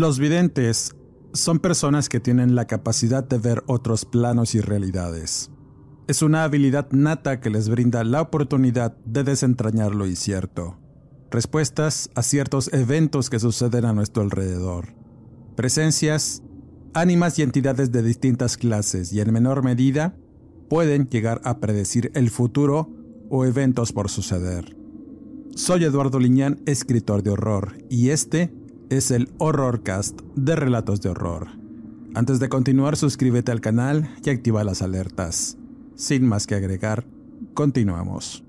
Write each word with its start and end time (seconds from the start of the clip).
Los 0.00 0.18
videntes 0.18 0.96
son 1.34 1.58
personas 1.58 2.08
que 2.08 2.20
tienen 2.20 2.54
la 2.54 2.66
capacidad 2.66 3.22
de 3.22 3.36
ver 3.36 3.62
otros 3.66 4.06
planos 4.06 4.54
y 4.54 4.62
realidades. 4.62 5.50
Es 6.08 6.22
una 6.22 6.42
habilidad 6.42 6.90
nata 6.90 7.38
que 7.38 7.50
les 7.50 7.68
brinda 7.68 8.02
la 8.02 8.22
oportunidad 8.22 8.96
de 9.04 9.24
desentrañar 9.24 9.94
lo 9.94 10.06
incierto, 10.06 10.78
respuestas 11.30 12.08
a 12.14 12.22
ciertos 12.22 12.72
eventos 12.72 13.28
que 13.28 13.38
suceden 13.38 13.84
a 13.84 13.92
nuestro 13.92 14.22
alrededor, 14.22 14.94
presencias, 15.54 16.42
ánimas 16.94 17.38
y 17.38 17.42
entidades 17.42 17.92
de 17.92 18.02
distintas 18.02 18.56
clases 18.56 19.12
y 19.12 19.20
en 19.20 19.30
menor 19.34 19.62
medida 19.62 20.16
pueden 20.70 21.08
llegar 21.10 21.42
a 21.44 21.58
predecir 21.58 22.10
el 22.14 22.30
futuro 22.30 22.88
o 23.28 23.44
eventos 23.44 23.92
por 23.92 24.08
suceder. 24.08 24.74
Soy 25.54 25.84
Eduardo 25.84 26.18
Liñán, 26.18 26.62
escritor 26.64 27.22
de 27.22 27.32
horror, 27.32 27.76
y 27.90 28.08
este 28.08 28.50
es 28.90 29.12
el 29.12 29.30
Horrorcast 29.38 30.20
de 30.34 30.56
Relatos 30.56 31.00
de 31.00 31.10
Horror. 31.10 31.46
Antes 32.14 32.40
de 32.40 32.48
continuar, 32.48 32.96
suscríbete 32.96 33.52
al 33.52 33.60
canal 33.60 34.10
y 34.24 34.30
activa 34.30 34.64
las 34.64 34.82
alertas. 34.82 35.56
Sin 35.94 36.26
más 36.26 36.48
que 36.48 36.56
agregar, 36.56 37.06
continuamos. 37.54 38.44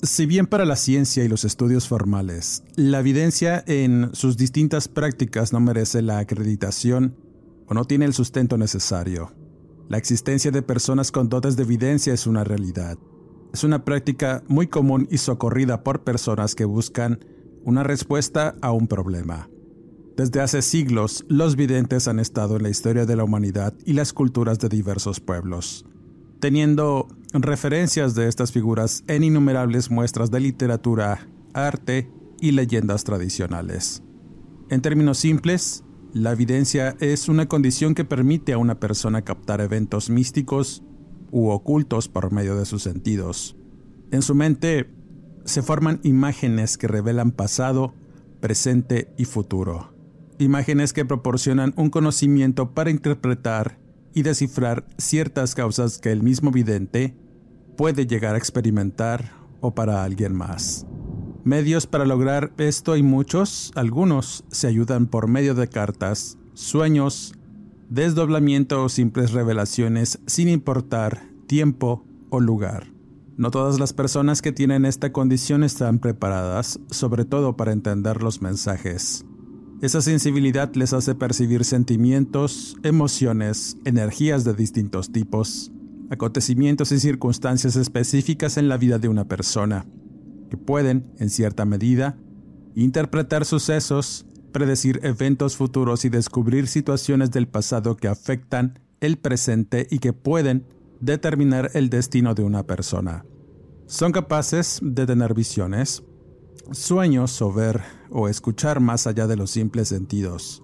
Si 0.00 0.26
bien 0.26 0.46
para 0.46 0.64
la 0.64 0.76
ciencia 0.76 1.24
y 1.24 1.28
los 1.28 1.44
estudios 1.44 1.88
formales, 1.88 2.62
la 2.76 3.00
evidencia 3.00 3.64
en 3.66 4.10
sus 4.14 4.36
distintas 4.36 4.86
prácticas 4.86 5.52
no 5.52 5.58
merece 5.58 6.00
la 6.00 6.18
acreditación 6.18 7.16
o 7.66 7.74
no 7.74 7.86
tiene 7.86 8.04
el 8.04 8.14
sustento 8.14 8.58
necesario, 8.58 9.32
la 9.88 9.98
existencia 9.98 10.52
de 10.52 10.62
personas 10.62 11.10
con 11.10 11.28
dotes 11.28 11.56
de 11.56 11.64
evidencia 11.64 12.14
es 12.14 12.28
una 12.28 12.44
realidad. 12.44 12.96
Es 13.52 13.64
una 13.64 13.84
práctica 13.84 14.44
muy 14.46 14.68
común 14.68 15.08
y 15.10 15.18
socorrida 15.18 15.82
por 15.82 16.04
personas 16.04 16.54
que 16.54 16.64
buscan 16.64 17.18
una 17.64 17.82
respuesta 17.82 18.54
a 18.60 18.72
un 18.72 18.86
problema. 18.86 19.48
Desde 20.16 20.40
hace 20.40 20.62
siglos, 20.62 21.24
los 21.28 21.56
videntes 21.56 22.06
han 22.06 22.20
estado 22.20 22.56
en 22.56 22.62
la 22.62 22.68
historia 22.68 23.04
de 23.04 23.16
la 23.16 23.24
humanidad 23.24 23.74
y 23.84 23.94
las 23.94 24.12
culturas 24.12 24.60
de 24.60 24.68
diversos 24.68 25.18
pueblos, 25.18 25.86
teniendo 26.40 27.08
referencias 27.32 28.14
de 28.14 28.28
estas 28.28 28.52
figuras 28.52 29.02
en 29.08 29.24
innumerables 29.24 29.90
muestras 29.90 30.30
de 30.30 30.40
literatura, 30.40 31.26
arte 31.52 32.08
y 32.40 32.52
leyendas 32.52 33.02
tradicionales. 33.02 34.02
En 34.70 34.82
términos 34.82 35.18
simples, 35.18 35.82
la 36.12 36.30
evidencia 36.30 36.96
es 37.00 37.28
una 37.28 37.48
condición 37.48 37.94
que 37.96 38.04
permite 38.04 38.52
a 38.52 38.58
una 38.58 38.78
persona 38.78 39.22
captar 39.22 39.60
eventos 39.60 40.10
místicos 40.10 40.84
u 41.32 41.48
ocultos 41.48 42.08
por 42.08 42.30
medio 42.30 42.54
de 42.54 42.66
sus 42.66 42.84
sentidos. 42.84 43.56
En 44.12 44.22
su 44.22 44.36
mente 44.36 44.94
se 45.44 45.62
forman 45.62 46.00
imágenes 46.02 46.78
que 46.78 46.88
revelan 46.88 47.30
pasado, 47.30 47.94
presente 48.40 49.12
y 49.16 49.24
futuro. 49.24 49.92
Imágenes 50.38 50.92
que 50.92 51.04
proporcionan 51.04 51.72
un 51.76 51.90
conocimiento 51.90 52.72
para 52.72 52.90
interpretar 52.90 53.78
y 54.14 54.22
descifrar 54.22 54.86
ciertas 54.96 55.54
causas 55.54 55.98
que 55.98 56.12
el 56.12 56.22
mismo 56.22 56.50
vidente 56.50 57.16
puede 57.76 58.06
llegar 58.06 58.34
a 58.34 58.38
experimentar 58.38 59.32
o 59.60 59.74
para 59.74 60.04
alguien 60.04 60.34
más. 60.34 60.86
Medios 61.44 61.86
para 61.86 62.06
lograr 62.06 62.52
esto 62.56 62.92
hay 62.92 63.02
muchos, 63.02 63.70
algunos 63.74 64.44
se 64.50 64.66
ayudan 64.66 65.06
por 65.06 65.28
medio 65.28 65.54
de 65.54 65.68
cartas, 65.68 66.38
sueños, 66.54 67.34
desdoblamiento 67.90 68.82
o 68.82 68.88
simples 68.88 69.32
revelaciones 69.32 70.20
sin 70.26 70.48
importar 70.48 71.22
tiempo 71.46 72.04
o 72.30 72.40
lugar. 72.40 72.93
No 73.36 73.50
todas 73.50 73.80
las 73.80 73.92
personas 73.92 74.42
que 74.42 74.52
tienen 74.52 74.84
esta 74.84 75.10
condición 75.12 75.64
están 75.64 75.98
preparadas, 75.98 76.78
sobre 76.90 77.24
todo 77.24 77.56
para 77.56 77.72
entender 77.72 78.22
los 78.22 78.40
mensajes. 78.40 79.24
Esa 79.82 80.00
sensibilidad 80.00 80.72
les 80.74 80.92
hace 80.92 81.16
percibir 81.16 81.64
sentimientos, 81.64 82.76
emociones, 82.84 83.76
energías 83.84 84.44
de 84.44 84.54
distintos 84.54 85.10
tipos, 85.10 85.72
acontecimientos 86.10 86.92
y 86.92 87.00
circunstancias 87.00 87.74
específicas 87.74 88.56
en 88.56 88.68
la 88.68 88.76
vida 88.76 89.00
de 89.00 89.08
una 89.08 89.24
persona, 89.24 89.84
que 90.48 90.56
pueden, 90.56 91.12
en 91.18 91.28
cierta 91.28 91.64
medida, 91.64 92.16
interpretar 92.76 93.44
sucesos, 93.44 94.26
predecir 94.52 95.00
eventos 95.02 95.56
futuros 95.56 96.04
y 96.04 96.08
descubrir 96.08 96.68
situaciones 96.68 97.32
del 97.32 97.48
pasado 97.48 97.96
que 97.96 98.06
afectan 98.06 98.78
el 99.00 99.18
presente 99.18 99.88
y 99.90 99.98
que 99.98 100.12
pueden 100.12 100.66
determinar 101.00 101.70
el 101.74 101.90
destino 101.90 102.34
de 102.34 102.42
una 102.42 102.64
persona. 102.64 103.24
Son 103.86 104.12
capaces 104.12 104.80
de 104.82 105.06
tener 105.06 105.34
visiones, 105.34 106.02
sueños 106.72 107.40
o 107.42 107.52
ver 107.52 107.82
o 108.10 108.28
escuchar 108.28 108.80
más 108.80 109.06
allá 109.06 109.26
de 109.26 109.36
los 109.36 109.50
simples 109.50 109.88
sentidos. 109.88 110.62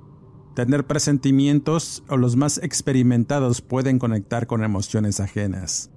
Tener 0.54 0.86
presentimientos 0.86 2.02
o 2.08 2.16
los 2.16 2.36
más 2.36 2.58
experimentados 2.58 3.60
pueden 3.60 3.98
conectar 3.98 4.46
con 4.46 4.64
emociones 4.64 5.20
ajenas. 5.20 5.90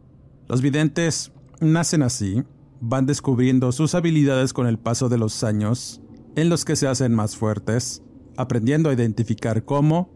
Los 0.48 0.62
videntes 0.62 1.32
nacen 1.60 2.04
así, 2.04 2.44
van 2.82 3.06
descubriendo 3.06 3.72
sus 3.72 3.96
habilidades 3.96 4.54
con 4.54 4.68
el 4.68 4.78
paso 4.78 5.10
de 5.10 5.18
los 5.18 5.44
años, 5.44 6.02
en 6.36 6.50
los 6.50 6.66
que 6.66 6.76
se 6.76 6.88
hacen 6.88 7.14
más 7.14 7.36
fuertes, 7.36 8.04
aprendiendo 8.36 8.90
a 8.90 8.94
identificar 8.94 9.64
cómo 9.64 10.12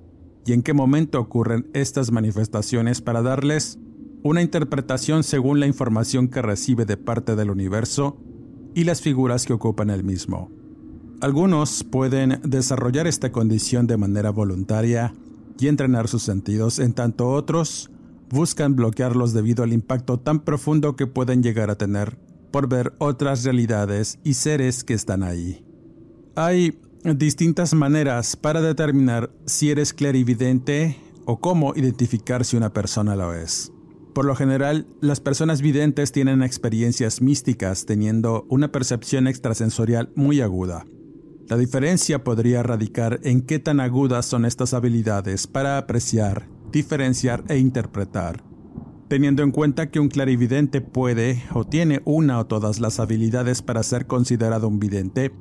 y 0.46 0.54
en 0.54 0.64
qué 0.64 0.74
momento 0.74 1.20
ocurren 1.20 1.70
estas 1.74 2.12
manifestaciones 2.12 3.02
para 3.02 3.22
darles 3.22 3.80
una 4.24 4.42
interpretación 4.42 5.24
según 5.24 5.60
la 5.60 5.68
información 5.68 6.28
que 6.28 6.42
recibe 6.42 6.86
de 6.86 6.98
parte 6.98 7.36
del 7.36 7.50
universo 7.50 8.18
y 8.74 8.84
las 8.84 9.02
figuras 9.02 9.46
que 9.46 9.54
ocupan 9.54 9.90
el 9.90 10.04
mismo. 10.04 10.52
Algunos 11.22 11.84
pueden 11.84 12.42
desarrollar 12.44 13.08
esta 13.08 13.32
condición 13.32 13.88
de 13.88 13.98
manera 13.98 14.30
voluntaria 14.30 15.14
y 15.60 15.68
entrenar 15.68 16.08
sus 16.08 16.24
sentidos, 16.24 16.78
en 16.78 16.94
tanto 16.94 17.30
otros 17.30 17.90
buscan 18.30 18.76
bloquearlos 18.76 19.34
debido 19.34 19.64
al 19.64 19.74
impacto 19.74 20.20
tan 20.20 20.42
profundo 20.42 20.96
que 20.96 21.08
pueden 21.08 21.42
llegar 21.42 21.70
a 21.70 21.78
tener 21.78 22.18
por 22.52 22.68
ver 22.68 22.94
otras 23.00 23.44
realidades 23.44 24.20
y 24.24 24.34
seres 24.34 24.84
que 24.84 24.94
están 24.94 25.24
ahí. 25.24 25.64
Hay 26.36 26.80
distintas 27.04 27.74
maneras 27.74 28.36
para 28.36 28.62
determinar 28.62 29.32
si 29.46 29.72
eres 29.72 29.94
clarividente 29.94 30.98
o 31.26 31.40
cómo 31.40 31.74
identificar 31.76 32.46
si 32.46 32.58
una 32.58 32.74
persona 32.74 33.16
lo 33.16 33.34
es. 33.34 33.72
Por 34.18 34.26
lo 34.26 34.36
general, 34.36 34.88
las 35.00 35.20
personas 35.20 35.62
videntes 35.62 36.12
tienen 36.12 36.42
experiencias 36.42 37.22
místicas 37.22 37.86
teniendo 37.86 38.48
una 38.50 38.72
percepción 38.72 39.28
extrasensorial 39.28 40.10
muy 40.16 40.42
aguda. 40.42 40.88
La 41.48 41.56
diferencia 41.56 42.24
podría 42.24 42.64
radicar 42.64 43.20
en 43.22 43.44
qué 43.44 43.60
tan 43.60 43.80
agudas 43.80 44.26
son 44.26 44.46
estas 44.46 44.74
habilidades 44.74 45.46
para 45.46 45.78
apreciar, 45.78 46.50
diferenciar 46.72 47.44
e 47.48 47.60
interpretar. 47.60 48.44
Teniendo 49.08 49.44
en 49.44 49.52
cuenta 49.52 49.92
que 49.92 50.00
un 50.00 50.10
clarividente 50.10 50.82
puede 50.82 51.44
o 51.54 51.64
tiene 51.64 52.02
una 52.04 52.40
o 52.40 52.48
todas 52.48 52.80
las 52.80 53.00
habilidades 53.00 53.62
para 53.62 53.84
ser 53.84 54.08
considerado 54.08 54.68
un 54.68 54.80
vidente, 54.80 55.32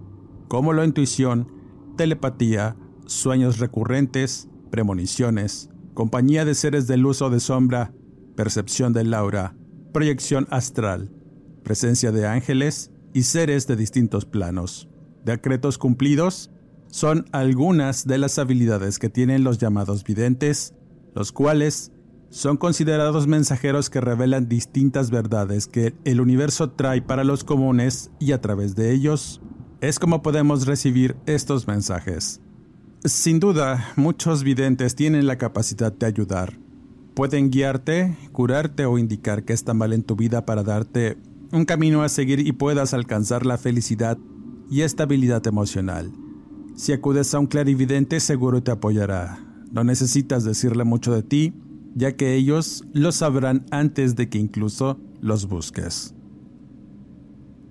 como 0.48 0.74
la 0.74 0.84
intuición, 0.84 1.50
telepatía, 1.96 2.76
sueños 3.06 3.58
recurrentes, 3.58 4.50
premoniciones, 4.70 5.70
compañía 5.94 6.44
de 6.44 6.54
seres 6.54 6.86
de 6.86 6.98
luz 6.98 7.22
o 7.22 7.30
de 7.30 7.40
sombra, 7.40 7.94
percepción 8.36 8.92
del 8.92 9.12
aura, 9.14 9.56
proyección 9.92 10.46
astral, 10.50 11.10
presencia 11.64 12.12
de 12.12 12.26
ángeles 12.26 12.92
y 13.12 13.22
seres 13.22 13.66
de 13.66 13.76
distintos 13.76 14.24
planos, 14.24 14.88
decretos 15.24 15.78
cumplidos 15.78 16.50
son 16.88 17.26
algunas 17.32 18.06
de 18.06 18.18
las 18.18 18.38
habilidades 18.38 18.98
que 18.98 19.10
tienen 19.10 19.42
los 19.44 19.58
llamados 19.58 20.04
videntes, 20.04 20.74
los 21.14 21.32
cuales 21.32 21.90
son 22.30 22.56
considerados 22.56 23.26
mensajeros 23.26 23.90
que 23.90 24.00
revelan 24.00 24.48
distintas 24.48 25.10
verdades 25.10 25.66
que 25.66 25.94
el 26.04 26.20
universo 26.20 26.70
trae 26.70 27.02
para 27.02 27.24
los 27.24 27.44
comunes 27.44 28.10
y 28.18 28.32
a 28.32 28.40
través 28.40 28.76
de 28.76 28.92
ellos 28.92 29.40
es 29.80 29.98
como 29.98 30.22
podemos 30.22 30.66
recibir 30.66 31.16
estos 31.26 31.66
mensajes. 31.66 32.40
Sin 33.04 33.40
duda, 33.40 33.92
muchos 33.96 34.42
videntes 34.42 34.94
tienen 34.94 35.26
la 35.26 35.38
capacidad 35.38 35.92
de 35.92 36.06
ayudar. 36.06 36.58
Pueden 37.16 37.50
guiarte, 37.50 38.14
curarte 38.30 38.84
o 38.84 38.98
indicar 38.98 39.44
que 39.44 39.54
está 39.54 39.72
mal 39.72 39.94
en 39.94 40.02
tu 40.02 40.16
vida 40.16 40.44
para 40.44 40.62
darte 40.62 41.16
un 41.50 41.64
camino 41.64 42.02
a 42.02 42.10
seguir 42.10 42.40
y 42.40 42.52
puedas 42.52 42.92
alcanzar 42.92 43.46
la 43.46 43.56
felicidad 43.56 44.18
y 44.70 44.82
estabilidad 44.82 45.46
emocional. 45.46 46.12
Si 46.74 46.92
acudes 46.92 47.32
a 47.32 47.38
un 47.38 47.46
clarividente 47.46 48.20
seguro 48.20 48.62
te 48.62 48.70
apoyará. 48.70 49.38
No 49.72 49.82
necesitas 49.82 50.44
decirle 50.44 50.84
mucho 50.84 51.14
de 51.14 51.22
ti, 51.22 51.54
ya 51.94 52.16
que 52.16 52.34
ellos 52.34 52.84
lo 52.92 53.10
sabrán 53.12 53.64
antes 53.70 54.14
de 54.14 54.28
que 54.28 54.36
incluso 54.36 55.00
los 55.22 55.48
busques. 55.48 56.14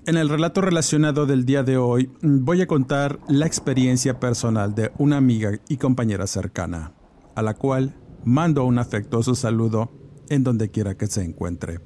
En 0.08 0.18
el 0.18 0.28
relato 0.28 0.62
relacionado 0.62 1.28
del 1.28 1.46
día 1.46 1.62
de 1.62 1.78
hoy 1.78 2.10
voy 2.24 2.64
a 2.64 2.68
contar 2.68 3.20
la 3.28 3.46
experiencia 3.46 4.20
personal 4.20 4.74
de 4.74 4.92
una 4.98 5.18
amiga 5.18 5.52
y 5.70 5.78
compañera 5.78 6.26
cercana, 6.26 6.94
a 7.36 7.44
la 7.44 7.54
cual 7.54 7.94
mando 8.26 8.66
un 8.66 8.80
afectuoso 8.80 9.36
saludo 9.36 9.92
en 10.30 10.44
donde 10.44 10.70
quiera 10.70 10.98
que 10.98 11.08
se 11.08 11.24
encuentre. 11.24 11.80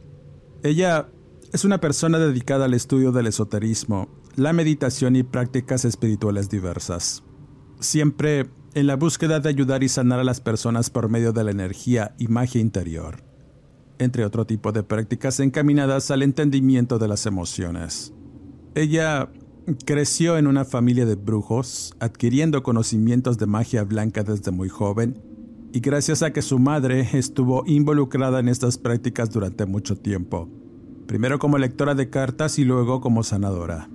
Ella 0.64 1.10
es 1.54 1.66
una 1.66 1.80
persona 1.80 2.18
dedicada 2.18 2.66
al 2.66 2.74
estudio 2.74 3.12
del 3.12 3.28
esoterismo, 3.28 4.08
la 4.36 4.54
meditación 4.54 5.16
y 5.16 5.24
prácticas 5.24 5.86
espirituales 5.86 6.50
diversas. 6.50 7.24
Siempre 7.80 8.50
en 8.74 8.88
la 8.88 8.96
búsqueda 8.96 9.40
de 9.40 9.50
ayudar 9.50 9.84
y 9.84 9.90
sanar 9.90 10.20
a 10.20 10.24
las 10.24 10.42
personas 10.42 10.90
por 10.90 11.10
medio 11.10 11.34
de 11.34 11.44
la 11.44 11.52
energía 11.52 12.16
y 12.18 12.28
magia 12.28 12.62
interior, 12.62 13.24
entre 13.98 14.26
otro 14.26 14.46
tipo 14.46 14.72
de 14.72 14.84
prácticas 14.84 15.40
encaminadas 15.40 16.12
al 16.12 16.24
entendimiento 16.24 17.00
de 17.00 17.08
las 17.08 17.26
emociones. 17.26 18.14
Ella 18.76 19.32
creció 19.86 20.38
en 20.38 20.48
una 20.48 20.66
familia 20.66 21.06
de 21.06 21.16
brujos, 21.16 21.96
adquiriendo 22.00 22.64
conocimientos 22.64 23.38
de 23.38 23.48
magia 23.48 23.84
blanca 23.84 24.24
desde 24.24 24.52
muy 24.52 24.70
joven, 24.70 25.22
y 25.72 25.80
gracias 25.80 26.24
a 26.24 26.32
que 26.34 26.42
su 26.42 26.60
madre 26.60 27.08
estuvo 27.14 27.64
involucrada 27.66 28.40
en 28.40 28.50
estas 28.50 28.78
prácticas 28.78 29.30
durante 29.30 29.66
mucho 29.66 29.96
tiempo, 29.96 30.50
primero 31.06 31.40
como 31.40 31.58
lectora 31.58 31.96
de 31.96 32.10
cartas 32.10 32.60
y 32.60 32.64
luego 32.64 33.02
como 33.02 33.24
sanadora. 33.24 33.90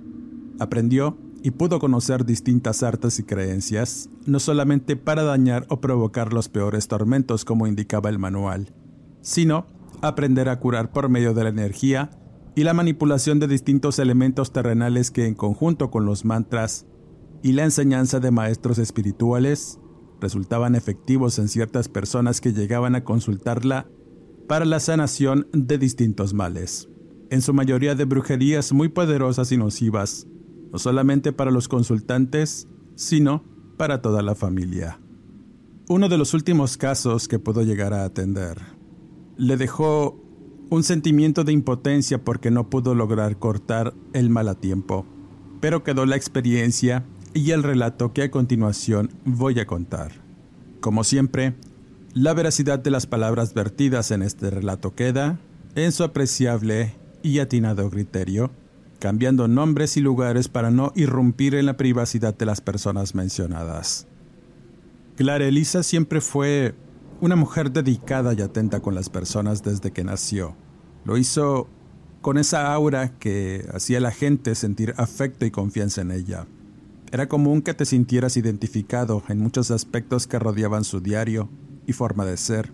Aprendió 0.59 1.17
y 1.43 1.51
pudo 1.51 1.79
conocer 1.79 2.25
distintas 2.25 2.81
artes 2.81 3.19
y 3.19 3.23
creencias, 3.23 4.09
no 4.25 4.39
solamente 4.39 4.95
para 4.95 5.23
dañar 5.23 5.65
o 5.69 5.79
provocar 5.79 6.33
los 6.33 6.49
peores 6.49 6.87
tormentos 6.87 7.45
como 7.45 7.67
indicaba 7.67 8.09
el 8.09 8.19
manual, 8.19 8.73
sino 9.21 9.67
aprender 10.01 10.49
a 10.49 10.59
curar 10.59 10.91
por 10.91 11.09
medio 11.09 11.33
de 11.33 11.43
la 11.43 11.49
energía 11.49 12.09
y 12.55 12.63
la 12.63 12.73
manipulación 12.73 13.39
de 13.39 13.47
distintos 13.47 13.99
elementos 13.99 14.53
terrenales 14.53 15.11
que 15.11 15.27
en 15.27 15.35
conjunto 15.35 15.91
con 15.91 16.05
los 16.05 16.25
mantras 16.25 16.85
y 17.43 17.51
la 17.51 17.63
enseñanza 17.63 18.19
de 18.19 18.31
maestros 18.31 18.79
espirituales 18.79 19.79
resultaban 20.19 20.75
efectivos 20.75 21.39
en 21.39 21.47
ciertas 21.47 21.89
personas 21.89 22.41
que 22.41 22.53
llegaban 22.53 22.95
a 22.95 23.03
consultarla 23.03 23.87
para 24.47 24.65
la 24.65 24.79
sanación 24.79 25.47
de 25.53 25.77
distintos 25.77 26.33
males, 26.33 26.89
en 27.29 27.41
su 27.41 27.53
mayoría 27.53 27.95
de 27.95 28.05
brujerías 28.05 28.73
muy 28.73 28.89
poderosas 28.89 29.51
y 29.51 29.57
nocivas, 29.57 30.27
no 30.71 30.79
solamente 30.79 31.33
para 31.33 31.51
los 31.51 31.67
consultantes, 31.67 32.67
sino 32.95 33.43
para 33.77 34.01
toda 34.01 34.21
la 34.21 34.35
familia. 34.35 34.99
Uno 35.87 36.09
de 36.09 36.17
los 36.17 36.33
últimos 36.33 36.77
casos 36.77 37.27
que 37.27 37.39
pudo 37.39 37.63
llegar 37.63 37.93
a 37.93 38.05
atender 38.05 38.57
le 39.37 39.57
dejó 39.57 40.19
un 40.69 40.83
sentimiento 40.83 41.43
de 41.43 41.53
impotencia 41.53 42.23
porque 42.23 42.51
no 42.51 42.69
pudo 42.69 42.95
lograr 42.95 43.37
cortar 43.37 43.93
el 44.13 44.29
mal 44.29 44.47
a 44.47 44.55
tiempo, 44.55 45.05
pero 45.61 45.83
quedó 45.83 46.05
la 46.05 46.15
experiencia 46.15 47.05
y 47.35 47.51
el 47.51 47.61
relato 47.61 48.13
que 48.13 48.23
a 48.23 48.31
continuación 48.31 49.11
voy 49.25 49.59
a 49.59 49.67
contar. 49.67 50.13
Como 50.79 51.03
siempre, 51.03 51.53
la 52.15 52.33
veracidad 52.33 52.79
de 52.79 52.89
las 52.89 53.05
palabras 53.05 53.53
vertidas 53.53 54.09
en 54.09 54.23
este 54.23 54.49
relato 54.49 54.95
queda 54.95 55.37
en 55.75 55.91
su 55.91 56.03
apreciable 56.03 56.95
y 57.21 57.37
atinado 57.37 57.91
criterio 57.91 58.49
cambiando 58.99 59.47
nombres 59.47 59.97
y 59.97 60.01
lugares 60.01 60.47
para 60.47 60.71
no 60.71 60.91
irrumpir 60.95 61.55
en 61.55 61.65
la 61.65 61.77
privacidad 61.77 62.35
de 62.35 62.45
las 62.45 62.61
personas 62.61 63.15
mencionadas. 63.15 64.07
Clara 65.15 65.45
Elisa 65.45 65.83
siempre 65.83 66.21
fue 66.21 66.73
una 67.21 67.35
mujer 67.35 67.71
dedicada 67.71 68.33
y 68.33 68.41
atenta 68.41 68.79
con 68.79 68.95
las 68.95 69.09
personas 69.09 69.63
desde 69.63 69.91
que 69.91 70.03
nació. 70.03 70.55
Lo 71.03 71.17
hizo 71.17 71.67
con 72.21 72.37
esa 72.37 72.73
aura 72.73 73.17
que 73.19 73.65
hacía 73.73 73.99
a 73.99 74.01
la 74.01 74.11
gente 74.11 74.55
sentir 74.55 74.93
afecto 74.97 75.45
y 75.45 75.51
confianza 75.51 76.01
en 76.01 76.11
ella. 76.11 76.47
Era 77.11 77.27
común 77.27 77.61
que 77.61 77.73
te 77.73 77.85
sintieras 77.85 78.37
identificado 78.37 79.23
en 79.29 79.39
muchos 79.39 79.71
aspectos 79.71 80.27
que 80.27 80.39
rodeaban 80.39 80.83
su 80.83 80.99
diario 80.99 81.49
y 81.87 81.93
forma 81.93 82.25
de 82.25 82.37
ser, 82.37 82.71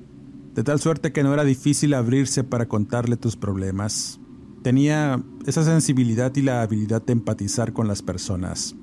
de 0.56 0.64
tal 0.64 0.80
suerte 0.80 1.12
que 1.12 1.24
no 1.24 1.34
era 1.34 1.44
difícil 1.44 1.94
abrirse 1.94 2.44
para 2.44 2.68
contarle 2.68 3.18
tus 3.18 3.36
problemas, 3.36 4.20
tenía 4.64 5.24
esa 5.46 5.64
sensibilidad 5.64 6.36
y 6.36 6.42
la 6.42 6.62
habilidad 6.62 7.02
de 7.02 7.14
empatizar 7.14 7.74
con 7.74 7.88
las 7.88 8.02
personas. 8.02 8.76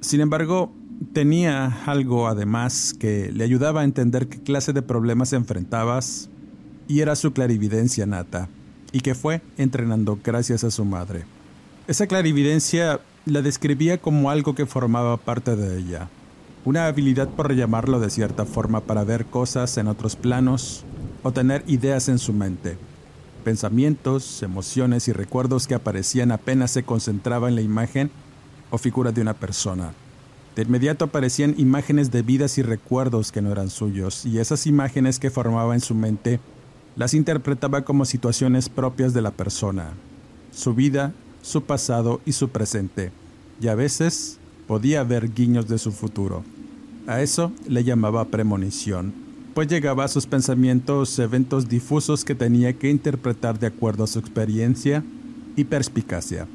Sin 0.00 0.20
embargo, 0.20 0.72
tenía 1.12 1.66
algo 1.86 2.28
además 2.28 2.94
que 2.98 3.30
le 3.32 3.44
ayudaba 3.44 3.82
a 3.82 3.84
entender 3.84 4.28
qué 4.28 4.42
clase 4.42 4.72
de 4.72 4.82
problemas 4.82 5.32
enfrentabas 5.32 6.28
y 6.88 7.00
era 7.00 7.16
su 7.16 7.32
clarividencia 7.32 8.06
nata, 8.06 8.48
y 8.92 9.00
que 9.00 9.14
fue 9.14 9.40
entrenando 9.56 10.18
gracias 10.22 10.64
a 10.64 10.70
su 10.70 10.84
madre. 10.84 11.24
Esa 11.86 12.06
clarividencia 12.06 13.00
la 13.26 13.40
describía 13.40 13.98
como 13.98 14.30
algo 14.30 14.54
que 14.54 14.66
formaba 14.66 15.16
parte 15.16 15.56
de 15.56 15.78
ella, 15.78 16.08
una 16.64 16.86
habilidad 16.86 17.28
por 17.28 17.54
llamarlo 17.54 17.98
de 17.98 18.10
cierta 18.10 18.44
forma 18.44 18.80
para 18.80 19.04
ver 19.04 19.24
cosas 19.26 19.78
en 19.78 19.88
otros 19.88 20.14
planos 20.14 20.84
o 21.22 21.32
tener 21.32 21.64
ideas 21.66 22.08
en 22.10 22.18
su 22.18 22.34
mente. 22.34 22.76
Pensamientos, 23.42 24.42
emociones 24.42 25.08
y 25.08 25.12
recuerdos 25.12 25.66
que 25.66 25.74
aparecían 25.74 26.32
apenas 26.32 26.70
se 26.70 26.82
concentraba 26.82 27.48
en 27.48 27.54
la 27.54 27.62
imagen 27.62 28.10
o 28.70 28.76
figura 28.76 29.10
de 29.10 29.22
una 29.22 29.34
persona. 29.34 29.92
De 30.54 30.62
inmediato 30.62 31.06
aparecían 31.06 31.54
imágenes 31.56 32.10
de 32.10 32.22
vidas 32.22 32.58
y 32.58 32.62
recuerdos 32.62 33.32
que 33.32 33.42
no 33.42 33.52
eran 33.52 33.70
suyos, 33.70 34.24
y 34.26 34.38
esas 34.38 34.66
imágenes 34.66 35.18
que 35.18 35.30
formaba 35.30 35.74
en 35.74 35.80
su 35.80 35.94
mente 35.94 36.40
las 36.94 37.14
interpretaba 37.14 37.82
como 37.82 38.04
situaciones 38.04 38.68
propias 38.68 39.14
de 39.14 39.22
la 39.22 39.32
persona, 39.32 39.94
su 40.52 40.74
vida, 40.74 41.12
su 41.42 41.62
pasado 41.64 42.20
y 42.24 42.32
su 42.32 42.48
presente, 42.48 43.12
y 43.60 43.68
a 43.68 43.74
veces 43.74 44.38
podía 44.66 45.04
ver 45.04 45.32
guiños 45.32 45.68
de 45.68 45.78
su 45.78 45.92
futuro. 45.92 46.44
A 47.06 47.22
eso 47.22 47.52
le 47.68 47.84
llamaba 47.84 48.24
premonición 48.26 49.24
pues 49.54 49.68
llegaba 49.68 50.04
a 50.04 50.08
sus 50.08 50.26
pensamientos 50.26 51.16
eventos 51.18 51.68
difusos 51.68 52.24
que 52.24 52.34
tenía 52.34 52.72
que 52.72 52.90
interpretar 52.90 53.58
de 53.58 53.68
acuerdo 53.68 54.04
a 54.04 54.08
su 54.08 54.18
experiencia 54.18 55.04
y 55.54 55.64
perspicacia, 55.64 56.48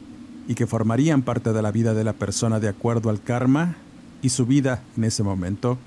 y 0.50 0.56
que 0.56 0.68
formarían 0.68 1.22
parte 1.22 1.54
de 1.54 1.62
la 1.62 1.72
vida 1.72 1.94
de 1.94 2.04
la 2.04 2.14
persona 2.14 2.60
de 2.60 2.68
acuerdo 2.68 3.10
al 3.10 3.24
karma 3.24 3.78
y 4.22 4.30
su 4.30 4.46
vida 4.46 4.84
en 4.98 5.06
ese 5.06 5.24
momento, 5.24 5.78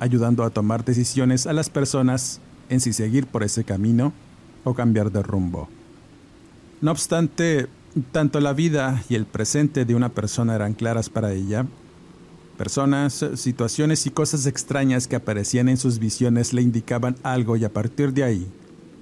ayudando 0.00 0.42
a 0.42 0.50
tomar 0.50 0.84
decisiones 0.84 1.46
a 1.46 1.52
las 1.52 1.70
personas 1.70 2.40
en 2.68 2.80
si 2.80 2.92
seguir 2.92 3.28
por 3.28 3.44
ese 3.44 3.62
camino 3.62 4.12
o 4.64 4.74
cambiar 4.74 5.12
de 5.12 5.22
rumbo. 5.22 5.68
No 6.80 6.90
obstante, 6.90 7.68
tanto 8.12 8.40
la 8.40 8.52
vida 8.52 9.02
y 9.08 9.14
el 9.14 9.26
presente 9.26 9.84
de 9.84 9.94
una 9.94 10.10
persona 10.10 10.54
eran 10.54 10.74
claras 10.74 11.08
para 11.08 11.32
ella, 11.32 11.66
Personas, 12.56 13.22
situaciones 13.34 14.06
y 14.06 14.10
cosas 14.10 14.46
extrañas 14.46 15.08
que 15.08 15.16
aparecían 15.16 15.68
en 15.68 15.76
sus 15.76 15.98
visiones 15.98 16.54
le 16.54 16.62
indicaban 16.62 17.16
algo 17.22 17.56
y 17.56 17.64
a 17.64 17.72
partir 17.72 18.14
de 18.14 18.24
ahí 18.24 18.46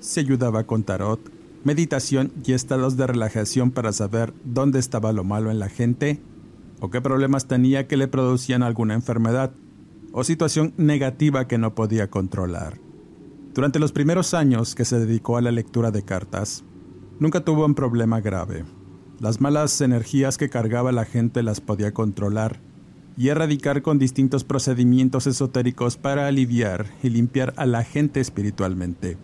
se 0.00 0.20
ayudaba 0.20 0.64
con 0.64 0.82
tarot, 0.82 1.20
meditación 1.62 2.32
y 2.44 2.52
estados 2.52 2.96
de 2.96 3.06
relajación 3.06 3.70
para 3.70 3.92
saber 3.92 4.34
dónde 4.44 4.80
estaba 4.80 5.12
lo 5.12 5.22
malo 5.22 5.52
en 5.52 5.60
la 5.60 5.68
gente 5.68 6.20
o 6.80 6.90
qué 6.90 7.00
problemas 7.00 7.46
tenía 7.46 7.86
que 7.86 7.96
le 7.96 8.08
producían 8.08 8.64
alguna 8.64 8.94
enfermedad 8.94 9.52
o 10.10 10.24
situación 10.24 10.74
negativa 10.76 11.46
que 11.46 11.56
no 11.56 11.76
podía 11.76 12.10
controlar. 12.10 12.78
Durante 13.54 13.78
los 13.78 13.92
primeros 13.92 14.34
años 14.34 14.74
que 14.74 14.84
se 14.84 14.98
dedicó 14.98 15.36
a 15.36 15.42
la 15.42 15.52
lectura 15.52 15.92
de 15.92 16.02
cartas, 16.02 16.64
nunca 17.20 17.44
tuvo 17.44 17.64
un 17.64 17.76
problema 17.76 18.20
grave. 18.20 18.64
Las 19.21 19.40
malas 19.40 19.80
energías 19.80 20.38
que 20.38 20.50
cargaba 20.50 20.92
la 20.92 21.04
gente 21.04 21.42
las 21.42 21.61
podía 21.61 21.94
controlar 21.94 22.59
y 23.16 23.28
erradicar 23.28 23.83
con 23.83 23.99
distintos 23.99 24.42
procedimientos 24.42 25.26
esotéricos 25.26 25.97
para 25.97 26.26
aliviar 26.26 26.87
y 27.02 27.11
limpiar 27.11 27.54
a 27.56 27.64
la 27.64 27.85
gente 27.85 28.21
espiritualmente. 28.21 29.16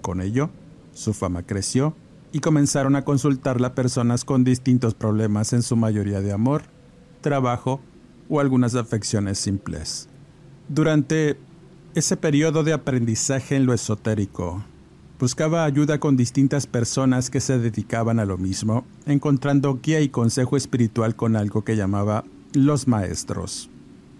Con 0.00 0.22
ello, 0.22 0.50
su 0.94 1.12
fama 1.12 1.42
creció 1.42 1.94
y 2.32 2.40
comenzaron 2.40 2.96
a 2.96 3.04
consultarla 3.04 3.74
personas 3.74 4.24
con 4.24 4.44
distintos 4.44 4.94
problemas 4.94 5.52
en 5.52 5.62
su 5.62 5.76
mayoría 5.76 6.20
de 6.20 6.32
amor, 6.32 6.62
trabajo 7.20 7.80
o 8.28 8.40
algunas 8.40 8.74
afecciones 8.74 9.38
simples. 9.38 10.08
Durante 10.68 11.38
ese 11.94 12.16
periodo 12.16 12.64
de 12.64 12.72
aprendizaje 12.72 13.56
en 13.56 13.66
lo 13.66 13.74
esotérico, 13.74 14.64
buscaba 15.18 15.64
ayuda 15.64 15.98
con 15.98 16.16
distintas 16.16 16.66
personas 16.66 17.30
que 17.30 17.40
se 17.40 17.58
dedicaban 17.58 18.18
a 18.18 18.24
lo 18.24 18.36
mismo, 18.38 18.84
encontrando 19.06 19.80
guía 19.82 20.00
y 20.00 20.08
consejo 20.08 20.56
espiritual 20.56 21.14
con 21.14 21.36
algo 21.36 21.62
que 21.62 21.76
llamaba 21.76 22.24
los 22.52 22.88
maestros, 22.88 23.70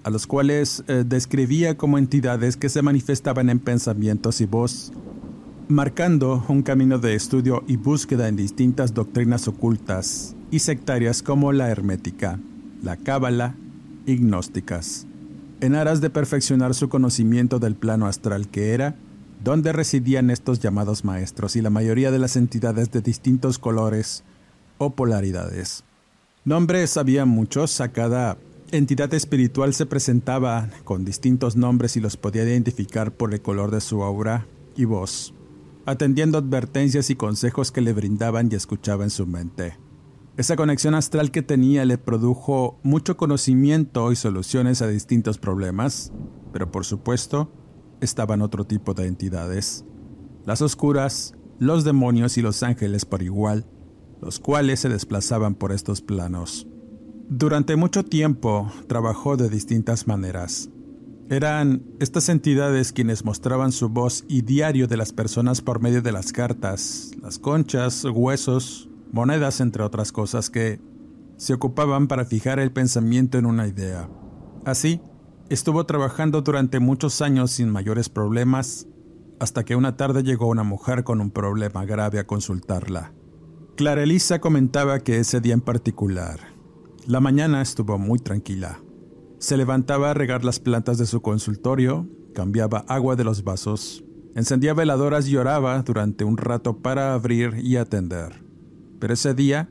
a 0.05 0.11
los 0.11 0.27
cuales 0.27 0.85
eh, 0.87 1.05
describía 1.07 1.77
como 1.77 1.99
entidades 1.99 2.57
que 2.57 2.69
se 2.69 2.83
manifestaban 2.83 3.51
en 3.51 3.59
pensamientos 3.59 4.41
y 4.41 4.47
voz, 4.47 4.93
marcando 5.69 6.45
un 6.49 6.63
camino 6.63 6.99
de 6.99 7.15
estudio 7.15 7.65
y 7.67 7.77
búsqueda 7.77 8.29
en 8.29 8.37
distintas 8.37 8.95
doctrinas 8.95 9.49
ocultas 9.49 10.37
y 10.51 10.59
sectarias 10.61 11.23
como 11.23 11.53
la 11.53 11.71
hermética, 11.71 12.39
la 12.83 12.97
cábala 12.97 13.57
y 14.07 14.17
gnósticas, 14.17 15.07
en 15.61 15.75
aras 15.75 16.01
de 16.01 16.11
perfeccionar 16.11 16.75
su 16.75 16.89
conocimiento 16.89 17.59
del 17.59 17.75
plano 17.75 18.07
astral 18.07 18.49
que 18.49 18.73
era, 18.73 18.97
donde 19.45 19.73
residían 19.73 20.31
estos 20.31 20.59
llamados 20.59 21.05
maestros 21.05 21.55
y 21.55 21.63
la 21.63 21.71
mayoría 21.71 22.11
de 22.11 22.19
las 22.19 22.37
entidades 22.37 22.91
de 22.91 23.03
distintos 23.03 23.59
colores 23.59 24.25
o 24.79 24.91
polaridades. 24.91 25.85
Nombres 26.45 26.97
había 26.97 27.27
muchos, 27.27 27.81
a 27.81 27.93
cada 27.93 28.39
entidad 28.73 29.15
espiritual 29.15 29.75
se 29.75 29.87
presentaba 29.87 30.69
con 30.83 31.05
distintos 31.05 31.55
nombres 31.55 31.97
y 31.97 32.01
los 32.01 32.17
podía 32.17 32.43
identificar 32.45 33.13
por 33.13 33.33
el 33.33 33.43
color 33.43 33.71
de 33.71 33.81
su 33.81 34.03
aura 34.03 34.47
y 34.75 34.87
voz 34.87 35.35
atendiendo 35.87 36.39
advertencias 36.39 37.11
y 37.11 37.17
consejos 37.17 37.71
que 37.71 37.81
le 37.81 37.93
brindaban 37.93 38.49
y 38.51 38.55
escuchaba 38.55 39.05
en 39.05 39.11
su 39.11 39.27
mente. 39.27 39.77
Esa 40.37 40.57
conexión 40.57 40.95
astral 40.95 41.31
que 41.31 41.43
tenía 41.43 41.85
le 41.85 41.99
produjo 41.99 42.79
mucho 42.83 43.17
conocimiento 43.17 44.11
y 44.11 44.17
soluciones 44.17 44.83
a 44.83 44.89
distintos 44.89 45.39
problemas, 45.39 46.13
pero 46.53 46.73
por 46.73 46.85
supuesto 46.85 47.51
estaban 48.05 48.43
otro 48.43 48.65
tipo 48.65 48.95
de 48.95 49.07
entidades, 49.07 49.85
las 50.45 50.63
oscuras, 50.63 51.35
los 51.59 51.85
demonios 51.85 52.39
y 52.39 52.43
los 52.43 52.63
ángeles 52.63 53.05
por 53.05 53.23
igual, 53.23 53.67
los 54.21 54.39
cuales 54.39 54.81
se 54.81 54.89
desplazaban 54.89 55.55
por 55.55 55.73
estos 55.73 56.03
planos. 56.03 56.67
Durante 57.29 57.77
mucho 57.77 58.05
tiempo 58.05 58.71
trabajó 58.87 59.37
de 59.37 59.49
distintas 59.49 60.07
maneras, 60.07 60.71
eran 61.31 61.83
estas 62.01 62.29
entidades 62.29 62.93
quienes 62.93 63.25
mostraban 63.25 63.73
su 63.73 63.89
voz 63.89 64.25
y 64.29 64.43
diario 64.43 64.87
de 64.87 64.99
las 64.99 65.13
personas 65.13 65.63
por 65.63 65.81
medio 65.81 66.03
de 66.03 66.13
las 66.13 66.33
cartas, 66.33 67.13
las 67.23 67.39
conchas, 67.39 68.05
huesos, 68.05 68.91
monedas, 69.11 69.61
entre 69.61 69.83
otras 69.83 70.13
cosas 70.13 70.51
que 70.51 70.81
se 71.39 71.55
ocupaban 71.55 72.09
para 72.09 72.27
fijar 72.27 72.59
el 72.59 72.73
pensamiento 72.73 73.39
en 73.39 73.47
una 73.47 73.67
idea. 73.67 74.09
Así, 74.67 75.01
estuvo 75.49 75.85
trabajando 75.85 76.43
durante 76.43 76.81
muchos 76.81 77.21
años 77.23 77.51
sin 77.51 77.71
mayores 77.71 78.09
problemas, 78.09 78.87
hasta 79.41 79.65
que 79.65 79.77
una 79.77 79.97
tarde 79.97 80.23
llegó 80.23 80.47
una 80.47 80.63
mujer 80.63 81.05
con 81.05 81.21
un 81.21 81.31
problema 81.31 81.85
grave 81.85 82.19
a 82.19 82.27
consultarla. 82.27 83.13
Clara 83.77 84.03
Elisa 84.03 84.41
comentaba 84.41 85.01
que 85.01 85.19
ese 85.19 85.41
día 85.41 85.55
en 85.55 85.61
particular, 85.61 86.41
la 87.07 87.21
mañana 87.21 87.61
estuvo 87.61 87.99
muy 87.99 88.19
tranquila. 88.19 88.81
Se 89.39 89.57
levantaba 89.57 90.11
a 90.11 90.15
regar 90.15 90.45
las 90.45 90.61
plantas 90.61 90.97
de 90.97 91.07
su 91.07 91.21
consultorio, 91.21 92.09
cambiaba 92.35 92.85
agua 92.89 93.17
de 93.17 93.25
los 93.25 93.45
vasos, 93.45 94.05
encendía 94.35 94.75
veladoras 94.75 95.29
y 95.29 95.37
oraba 95.37 95.83
durante 95.83 96.25
un 96.25 96.37
rato 96.37 96.79
para 96.79 97.15
abrir 97.15 97.59
y 97.63 97.77
atender. 97.77 98.45
Pero 99.01 99.13
ese 99.13 99.35
día, 99.35 99.69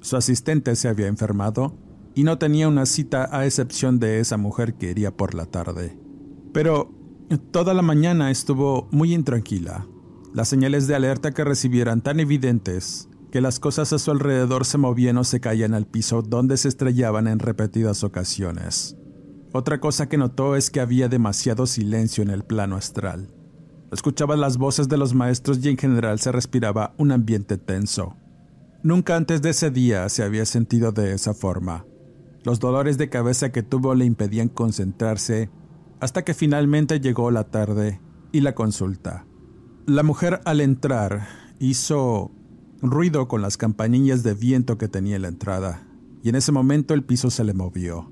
su 0.00 0.16
asistente 0.16 0.74
se 0.76 0.88
había 0.88 1.08
enfermado 1.08 1.76
y 2.14 2.24
no 2.24 2.38
tenía 2.38 2.68
una 2.68 2.86
cita 2.86 3.28
a 3.30 3.46
excepción 3.46 3.98
de 3.98 4.20
esa 4.20 4.36
mujer 4.36 4.74
que 4.74 4.90
iría 4.90 5.16
por 5.16 5.34
la 5.34 5.46
tarde. 5.46 5.98
Pero 6.52 6.92
toda 7.50 7.74
la 7.74 7.82
mañana 7.82 8.30
estuvo 8.30 8.88
muy 8.90 9.14
intranquila. 9.14 9.86
Las 10.34 10.48
señales 10.48 10.86
de 10.86 10.94
alerta 10.94 11.32
que 11.32 11.44
recibieran 11.44 12.02
tan 12.02 12.20
evidentes 12.20 13.08
que 13.30 13.40
las 13.40 13.60
cosas 13.60 13.92
a 13.92 13.98
su 13.98 14.10
alrededor 14.10 14.64
se 14.64 14.78
movían 14.78 15.16
o 15.18 15.24
se 15.24 15.40
caían 15.40 15.74
al 15.74 15.86
piso 15.86 16.22
donde 16.22 16.56
se 16.56 16.68
estrellaban 16.68 17.28
en 17.28 17.38
repetidas 17.38 18.02
ocasiones. 18.02 18.96
Otra 19.52 19.80
cosa 19.80 20.08
que 20.08 20.18
notó 20.18 20.56
es 20.56 20.70
que 20.70 20.80
había 20.80 21.08
demasiado 21.08 21.66
silencio 21.66 22.22
en 22.22 22.30
el 22.30 22.44
plano 22.44 22.76
astral. 22.76 23.28
Escuchaba 23.92 24.36
las 24.36 24.56
voces 24.56 24.88
de 24.88 24.96
los 24.96 25.14
maestros 25.14 25.64
y 25.64 25.68
en 25.68 25.76
general 25.76 26.20
se 26.20 26.30
respiraba 26.30 26.94
un 26.96 27.10
ambiente 27.10 27.56
tenso. 27.58 28.16
Nunca 28.82 29.16
antes 29.16 29.42
de 29.42 29.50
ese 29.50 29.70
día 29.70 30.08
se 30.08 30.22
había 30.22 30.46
sentido 30.46 30.92
de 30.92 31.12
esa 31.12 31.34
forma. 31.34 31.84
Los 32.44 32.60
dolores 32.60 32.98
de 32.98 33.08
cabeza 33.08 33.52
que 33.52 33.62
tuvo 33.62 33.94
le 33.94 34.04
impedían 34.04 34.48
concentrarse 34.48 35.50
hasta 36.00 36.24
que 36.24 36.34
finalmente 36.34 37.00
llegó 37.00 37.30
la 37.30 37.44
tarde 37.44 38.00
y 38.32 38.40
la 38.40 38.54
consulta. 38.54 39.26
La 39.86 40.02
mujer 40.02 40.40
al 40.44 40.60
entrar 40.60 41.28
hizo 41.58 42.30
ruido 42.80 43.28
con 43.28 43.42
las 43.42 43.56
campanillas 43.56 44.22
de 44.22 44.34
viento 44.34 44.78
que 44.78 44.88
tenía 44.88 45.16
en 45.16 45.22
la 45.22 45.28
entrada, 45.28 45.86
y 46.22 46.30
en 46.30 46.36
ese 46.36 46.52
momento 46.52 46.94
el 46.94 47.04
piso 47.04 47.30
se 47.30 47.44
le 47.44 47.52
movió 47.52 48.10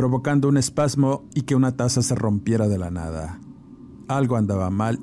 provocando 0.00 0.48
un 0.48 0.56
espasmo 0.56 1.28
y 1.34 1.42
que 1.42 1.54
una 1.54 1.76
taza 1.76 2.00
se 2.00 2.14
rompiera 2.14 2.68
de 2.68 2.78
la 2.78 2.90
nada. 2.90 3.38
Algo 4.08 4.36
andaba 4.36 4.70
mal, 4.70 4.98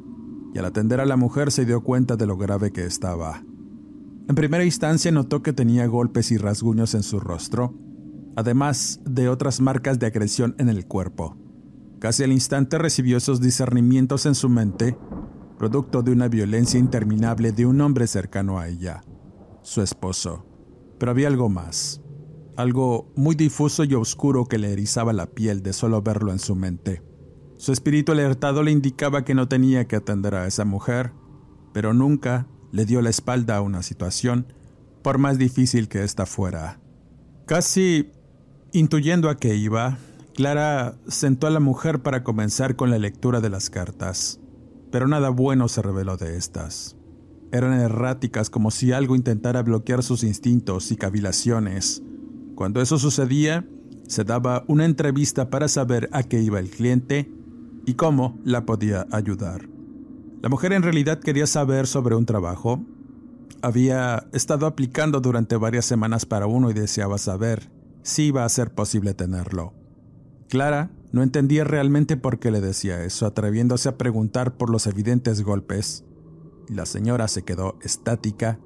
y 0.55 0.57
al 0.57 0.65
atender 0.65 0.99
a 0.99 1.05
la 1.05 1.17
mujer 1.17 1.51
se 1.51 1.65
dio 1.65 1.81
cuenta 1.81 2.15
de 2.15 2.25
lo 2.25 2.35
grave 2.35 2.71
que 2.71 2.83
estaba. 2.83 3.43
En 4.27 4.33
primera 4.33 4.65
instancia 4.65 5.11
notó 5.11 5.43
que 5.43 5.53
tenía 5.53 5.85
golpes 5.85 6.31
y 6.31 6.37
rasguños 6.37 6.95
en 6.95 7.03
su 7.03 7.19
rostro, 7.19 7.75
además 8.37 9.01
de 9.03 9.27
otras 9.27 9.59
marcas 9.59 9.99
de 9.99 10.05
agresión 10.05 10.55
en 10.57 10.69
el 10.69 10.87
cuerpo. 10.87 11.35
Casi 11.99 12.23
al 12.23 12.31
instante 12.31 12.77
recibió 12.77 13.17
esos 13.17 13.41
discernimientos 13.41 14.25
en 14.25 14.35
su 14.35 14.47
mente, 14.47 14.97
producto 15.57 16.03
de 16.03 16.11
una 16.11 16.29
violencia 16.29 16.79
interminable 16.79 17.51
de 17.51 17.65
un 17.65 17.81
hombre 17.81 18.07
cercano 18.07 18.59
a 18.59 18.69
ella, 18.69 19.03
su 19.61 19.81
esposo. 19.81 20.45
Pero 20.97 21.11
había 21.11 21.27
algo 21.27 21.49
más 21.49 22.01
algo 22.57 23.11
muy 23.15 23.35
difuso 23.35 23.83
y 23.83 23.93
oscuro 23.93 24.45
que 24.45 24.57
le 24.57 24.73
erizaba 24.73 25.13
la 25.13 25.27
piel 25.27 25.61
de 25.61 25.73
solo 25.73 26.01
verlo 26.01 26.31
en 26.31 26.39
su 26.39 26.55
mente. 26.55 27.03
Su 27.55 27.71
espíritu 27.71 28.11
alertado 28.11 28.63
le 28.63 28.71
indicaba 28.71 29.23
que 29.23 29.35
no 29.35 29.47
tenía 29.47 29.87
que 29.87 29.95
atender 29.95 30.33
a 30.33 30.47
esa 30.47 30.65
mujer, 30.65 31.13
pero 31.71 31.93
nunca 31.93 32.47
le 32.71 32.85
dio 32.85 33.01
la 33.01 33.11
espalda 33.11 33.57
a 33.57 33.61
una 33.61 33.83
situación, 33.83 34.51
por 35.03 35.19
más 35.19 35.37
difícil 35.37 35.87
que 35.87 36.03
ésta 36.03 36.25
fuera. 36.25 36.81
Casi 37.45 38.11
intuyendo 38.77 39.29
a 39.29 39.37
qué 39.37 39.55
iba, 39.55 39.97
Clara 40.35 40.95
sentó 41.07 41.47
a 41.47 41.49
la 41.49 41.59
mujer 41.59 42.03
para 42.03 42.23
comenzar 42.23 42.75
con 42.75 42.91
la 42.91 42.99
lectura 42.99 43.41
de 43.41 43.49
las 43.49 43.71
cartas, 43.71 44.39
pero 44.91 45.07
nada 45.07 45.29
bueno 45.29 45.67
se 45.67 45.81
reveló 45.81 46.15
de 46.15 46.37
estas. 46.37 46.95
Eran 47.51 47.73
erráticas 47.73 48.51
como 48.51 48.69
si 48.69 48.91
algo 48.91 49.15
intentara 49.15 49.63
bloquear 49.63 50.03
sus 50.03 50.23
instintos 50.23 50.91
y 50.91 50.95
cavilaciones, 50.95 52.03
cuando 52.53 52.81
eso 52.81 52.99
sucedía, 52.99 53.67
se 54.07 54.23
daba 54.23 54.63
una 54.67 54.85
entrevista 54.85 55.49
para 55.49 55.67
saber 55.67 56.07
a 56.11 56.23
qué 56.23 56.41
iba 56.41 56.59
el 56.59 56.69
cliente 56.69 57.31
y 57.85 57.95
cómo 57.95 58.39
la 58.43 58.65
podía 58.65 59.07
ayudar. 59.11 59.67
La 60.41 60.49
mujer 60.49 60.73
en 60.73 60.83
realidad 60.83 61.19
quería 61.19 61.47
saber 61.47 61.87
sobre 61.87 62.15
un 62.15 62.25
trabajo. 62.25 62.79
Había 63.63 64.27
estado 64.33 64.67
aplicando 64.67 65.19
durante 65.19 65.55
varias 65.55 65.85
semanas 65.85 66.25
para 66.25 66.45
uno 66.45 66.69
y 66.69 66.73
deseaba 66.73 67.17
saber 67.17 67.76
si 68.07 68.27
iba 68.27 68.45
a 68.45 68.49
ser 68.49 68.73
posible 68.73 69.13
tenerlo. 69.13 69.73
Clara 70.47 70.91
no 71.11 71.23
entendía 71.23 71.65
realmente 71.65 72.15
por 72.15 72.39
qué 72.39 72.51
le 72.51 72.61
decía 72.61 73.03
eso, 73.03 73.25
atreviéndose 73.25 73.89
a 73.89 73.97
preguntar 73.97 74.55
por 74.55 74.69
los 74.69 74.87
evidentes 74.87 75.43
golpes. 75.43 76.05
La 76.69 76.85
señora 76.85 77.27
se 77.27 77.43
quedó 77.43 77.77
estática 77.81 78.59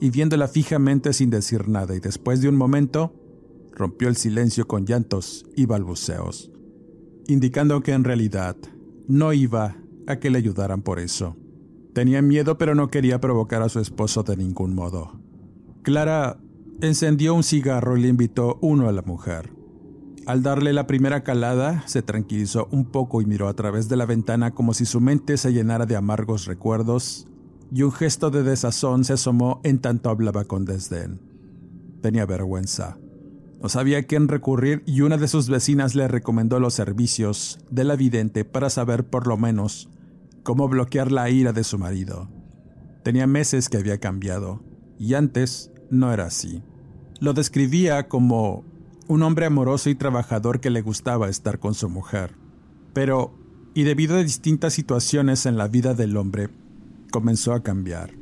y 0.00 0.08
viéndola 0.08 0.48
fijamente 0.48 1.12
sin 1.12 1.28
decir 1.28 1.68
nada 1.68 1.94
y 1.94 2.00
después 2.00 2.40
de 2.40 2.48
un 2.48 2.56
momento 2.56 3.12
rompió 3.72 4.08
el 4.08 4.16
silencio 4.16 4.66
con 4.66 4.86
llantos 4.86 5.44
y 5.54 5.66
balbuceos, 5.66 6.50
indicando 7.28 7.82
que 7.82 7.92
en 7.92 8.04
realidad 8.04 8.56
no 9.08 9.34
iba 9.34 9.76
a 10.06 10.16
que 10.16 10.30
le 10.30 10.38
ayudaran 10.38 10.80
por 10.80 11.00
eso. 11.00 11.36
Tenía 11.92 12.22
miedo 12.22 12.56
pero 12.56 12.74
no 12.74 12.88
quería 12.88 13.20
provocar 13.20 13.60
a 13.60 13.68
su 13.68 13.78
esposo 13.78 14.22
de 14.22 14.38
ningún 14.38 14.74
modo. 14.74 15.20
Clara 15.82 16.38
encendió 16.80 17.34
un 17.34 17.42
cigarro 17.42 17.96
y 17.96 18.02
le 18.02 18.08
invitó 18.08 18.58
uno 18.60 18.88
a 18.88 18.92
la 18.92 19.02
mujer. 19.02 19.52
Al 20.26 20.42
darle 20.42 20.72
la 20.72 20.86
primera 20.86 21.22
calada, 21.22 21.84
se 21.86 22.02
tranquilizó 22.02 22.68
un 22.72 22.86
poco 22.86 23.22
y 23.22 23.26
miró 23.26 23.48
a 23.48 23.54
través 23.54 23.88
de 23.88 23.96
la 23.96 24.06
ventana 24.06 24.52
como 24.52 24.74
si 24.74 24.84
su 24.84 25.00
mente 25.00 25.36
se 25.36 25.52
llenara 25.52 25.86
de 25.86 25.96
amargos 25.96 26.46
recuerdos, 26.46 27.28
y 27.72 27.82
un 27.82 27.92
gesto 27.92 28.30
de 28.30 28.42
desazón 28.42 29.04
se 29.04 29.14
asomó 29.14 29.60
en 29.64 29.78
tanto 29.80 30.10
hablaba 30.10 30.44
con 30.44 30.64
desdén. 30.64 31.20
Tenía 32.00 32.26
vergüenza. 32.26 32.98
No 33.60 33.68
sabía 33.68 33.98
a 33.98 34.02
quién 34.02 34.28
recurrir 34.28 34.82
y 34.86 35.00
una 35.00 35.16
de 35.16 35.28
sus 35.28 35.48
vecinas 35.48 35.94
le 35.94 36.08
recomendó 36.08 36.60
los 36.60 36.74
servicios 36.74 37.58
de 37.70 37.84
la 37.84 37.96
vidente 37.96 38.44
para 38.44 38.70
saber 38.70 39.08
por 39.08 39.26
lo 39.26 39.36
menos 39.36 39.88
cómo 40.42 40.68
bloquear 40.68 41.10
la 41.10 41.30
ira 41.30 41.52
de 41.52 41.64
su 41.64 41.78
marido. 41.78 42.28
Tenía 43.02 43.26
meses 43.26 43.68
que 43.68 43.78
había 43.78 43.98
cambiado 43.98 44.62
y 44.98 45.14
antes 45.14 45.72
no 45.90 46.12
era 46.12 46.26
así. 46.26 46.62
Lo 47.20 47.32
describía 47.32 48.08
como 48.08 48.64
un 49.08 49.22
hombre 49.22 49.46
amoroso 49.46 49.90
y 49.90 49.94
trabajador 49.94 50.60
que 50.60 50.70
le 50.70 50.82
gustaba 50.82 51.28
estar 51.28 51.58
con 51.58 51.74
su 51.74 51.88
mujer. 51.88 52.34
Pero, 52.92 53.34
y 53.74 53.84
debido 53.84 54.16
a 54.16 54.22
distintas 54.22 54.74
situaciones 54.74 55.46
en 55.46 55.56
la 55.56 55.68
vida 55.68 55.94
del 55.94 56.16
hombre, 56.16 56.48
comenzó 57.10 57.52
a 57.52 57.62
cambiar, 57.62 58.12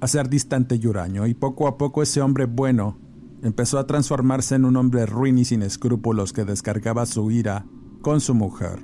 a 0.00 0.08
ser 0.08 0.28
distante 0.28 0.76
y 0.76 0.86
huraño, 0.86 1.26
y 1.26 1.34
poco 1.34 1.68
a 1.68 1.76
poco 1.76 2.02
ese 2.02 2.20
hombre 2.20 2.46
bueno 2.46 2.98
empezó 3.42 3.78
a 3.78 3.86
transformarse 3.86 4.54
en 4.54 4.64
un 4.64 4.76
hombre 4.76 5.04
ruin 5.06 5.38
y 5.38 5.44
sin 5.44 5.62
escrúpulos 5.62 6.32
que 6.32 6.44
descargaba 6.44 7.06
su 7.06 7.30
ira 7.30 7.66
con 8.00 8.20
su 8.20 8.34
mujer, 8.34 8.80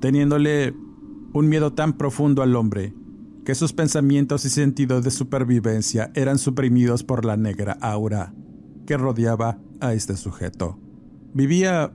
teniéndole 0.00 0.74
un 1.32 1.48
miedo 1.48 1.72
tan 1.72 1.94
profundo 1.94 2.42
al 2.42 2.56
hombre 2.56 2.94
que 3.44 3.54
sus 3.54 3.72
pensamientos 3.72 4.44
y 4.44 4.50
sentidos 4.50 5.04
de 5.04 5.10
supervivencia 5.10 6.10
eran 6.14 6.38
suprimidos 6.38 7.04
por 7.04 7.24
la 7.24 7.36
negra 7.36 7.76
aura 7.80 8.34
que 8.86 8.96
rodeaba 8.96 9.58
a 9.80 9.92
este 9.92 10.16
sujeto. 10.16 10.78
Vivía 11.34 11.92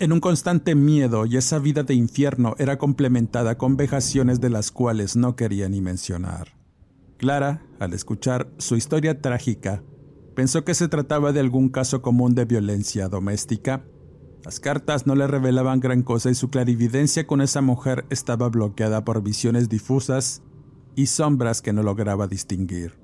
en 0.00 0.12
un 0.12 0.20
constante 0.20 0.74
miedo 0.74 1.26
y 1.26 1.36
esa 1.36 1.58
vida 1.58 1.82
de 1.82 1.94
infierno 1.94 2.54
era 2.58 2.78
complementada 2.78 3.58
con 3.58 3.76
vejaciones 3.76 4.40
de 4.40 4.50
las 4.50 4.70
cuales 4.70 5.16
no 5.16 5.36
quería 5.36 5.68
ni 5.68 5.80
mencionar. 5.80 6.56
Clara, 7.16 7.62
al 7.80 7.94
escuchar 7.94 8.48
su 8.58 8.76
historia 8.76 9.20
trágica, 9.20 9.82
pensó 10.34 10.64
que 10.64 10.74
se 10.74 10.88
trataba 10.88 11.32
de 11.32 11.40
algún 11.40 11.68
caso 11.68 12.00
común 12.00 12.34
de 12.34 12.44
violencia 12.44 13.08
doméstica. 13.08 13.84
Las 14.44 14.60
cartas 14.60 15.06
no 15.06 15.16
le 15.16 15.26
revelaban 15.26 15.80
gran 15.80 16.02
cosa 16.02 16.30
y 16.30 16.34
su 16.34 16.48
clarividencia 16.48 17.26
con 17.26 17.40
esa 17.40 17.60
mujer 17.60 18.04
estaba 18.08 18.48
bloqueada 18.48 19.04
por 19.04 19.22
visiones 19.22 19.68
difusas 19.68 20.42
y 20.98 21.06
sombras 21.06 21.62
que 21.62 21.72
no 21.72 21.84
lograba 21.84 22.26
distinguir. 22.26 22.94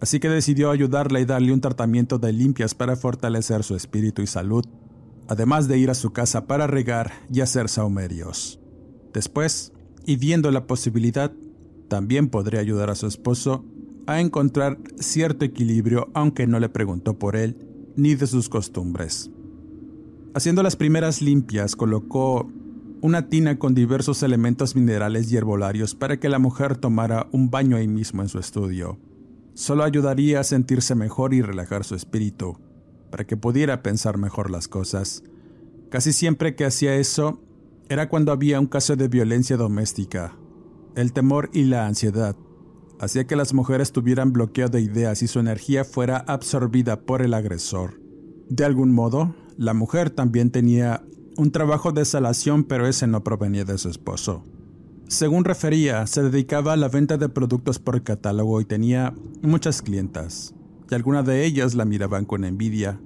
Así 0.00 0.18
que 0.18 0.28
decidió 0.28 0.72
ayudarla 0.72 1.20
y 1.20 1.24
darle 1.24 1.52
un 1.52 1.60
tratamiento 1.60 2.18
de 2.18 2.32
limpias 2.32 2.74
para 2.74 2.96
fortalecer 2.96 3.62
su 3.62 3.76
espíritu 3.76 4.20
y 4.20 4.26
salud, 4.26 4.64
además 5.28 5.68
de 5.68 5.78
ir 5.78 5.90
a 5.90 5.94
su 5.94 6.10
casa 6.10 6.48
para 6.48 6.66
regar 6.66 7.12
y 7.32 7.40
hacer 7.40 7.68
saumerios. 7.68 8.58
Después, 9.14 9.72
y 10.04 10.16
viendo 10.16 10.50
la 10.50 10.66
posibilidad, 10.66 11.30
también 11.86 12.30
podría 12.30 12.58
ayudar 12.58 12.90
a 12.90 12.96
su 12.96 13.06
esposo 13.06 13.64
a 14.08 14.20
encontrar 14.20 14.78
cierto 14.98 15.44
equilibrio 15.44 16.08
aunque 16.14 16.48
no 16.48 16.58
le 16.58 16.68
preguntó 16.68 17.16
por 17.16 17.36
él 17.36 17.56
ni 17.94 18.16
de 18.16 18.26
sus 18.26 18.48
costumbres. 18.48 19.30
Haciendo 20.34 20.64
las 20.64 20.74
primeras 20.74 21.22
limpias, 21.22 21.76
colocó 21.76 22.50
una 23.02 23.28
tina 23.28 23.58
con 23.58 23.74
diversos 23.74 24.22
elementos 24.22 24.76
minerales 24.76 25.30
y 25.32 25.36
herbolarios 25.36 25.94
para 25.94 26.18
que 26.18 26.28
la 26.28 26.38
mujer 26.38 26.76
tomara 26.76 27.28
un 27.32 27.50
baño 27.50 27.76
ahí 27.76 27.88
mismo 27.88 28.22
en 28.22 28.28
su 28.28 28.38
estudio. 28.38 28.98
Solo 29.54 29.84
ayudaría 29.84 30.40
a 30.40 30.44
sentirse 30.44 30.94
mejor 30.94 31.34
y 31.34 31.42
relajar 31.42 31.84
su 31.84 31.94
espíritu, 31.94 32.58
para 33.10 33.26
que 33.26 33.36
pudiera 33.36 33.82
pensar 33.82 34.18
mejor 34.18 34.50
las 34.50 34.68
cosas. 34.68 35.22
Casi 35.90 36.12
siempre 36.12 36.54
que 36.54 36.64
hacía 36.64 36.96
eso, 36.96 37.40
era 37.88 38.08
cuando 38.08 38.32
había 38.32 38.60
un 38.60 38.66
caso 38.66 38.96
de 38.96 39.08
violencia 39.08 39.56
doméstica. 39.56 40.36
El 40.94 41.12
temor 41.12 41.50
y 41.52 41.64
la 41.64 41.86
ansiedad 41.86 42.36
hacía 43.00 43.26
que 43.26 43.34
las 43.34 43.54
mujeres 43.54 43.92
tuvieran 43.92 44.32
bloqueo 44.32 44.68
de 44.68 44.82
ideas 44.82 45.22
y 45.22 45.26
su 45.26 45.40
energía 45.40 45.84
fuera 45.84 46.18
absorbida 46.18 47.00
por 47.00 47.22
el 47.22 47.32
agresor. 47.32 47.98
De 48.50 48.64
algún 48.64 48.92
modo, 48.92 49.34
la 49.56 49.72
mujer 49.72 50.10
también 50.10 50.50
tenía 50.50 51.02
un 51.40 51.52
trabajo 51.52 51.90
de 51.92 52.04
salación, 52.04 52.64
pero 52.64 52.86
ese 52.86 53.06
no 53.06 53.24
provenía 53.24 53.64
de 53.64 53.78
su 53.78 53.88
esposo. 53.88 54.44
Según 55.08 55.46
refería, 55.46 56.06
se 56.06 56.22
dedicaba 56.22 56.74
a 56.74 56.76
la 56.76 56.88
venta 56.88 57.16
de 57.16 57.30
productos 57.30 57.78
por 57.78 58.02
catálogo 58.02 58.60
y 58.60 58.66
tenía 58.66 59.14
muchas 59.40 59.80
clientas, 59.80 60.54
y 60.90 60.94
algunas 60.94 61.24
de 61.24 61.46
ellas 61.46 61.74
la 61.74 61.86
miraban 61.86 62.26
con 62.26 62.44
envidia, 62.44 63.00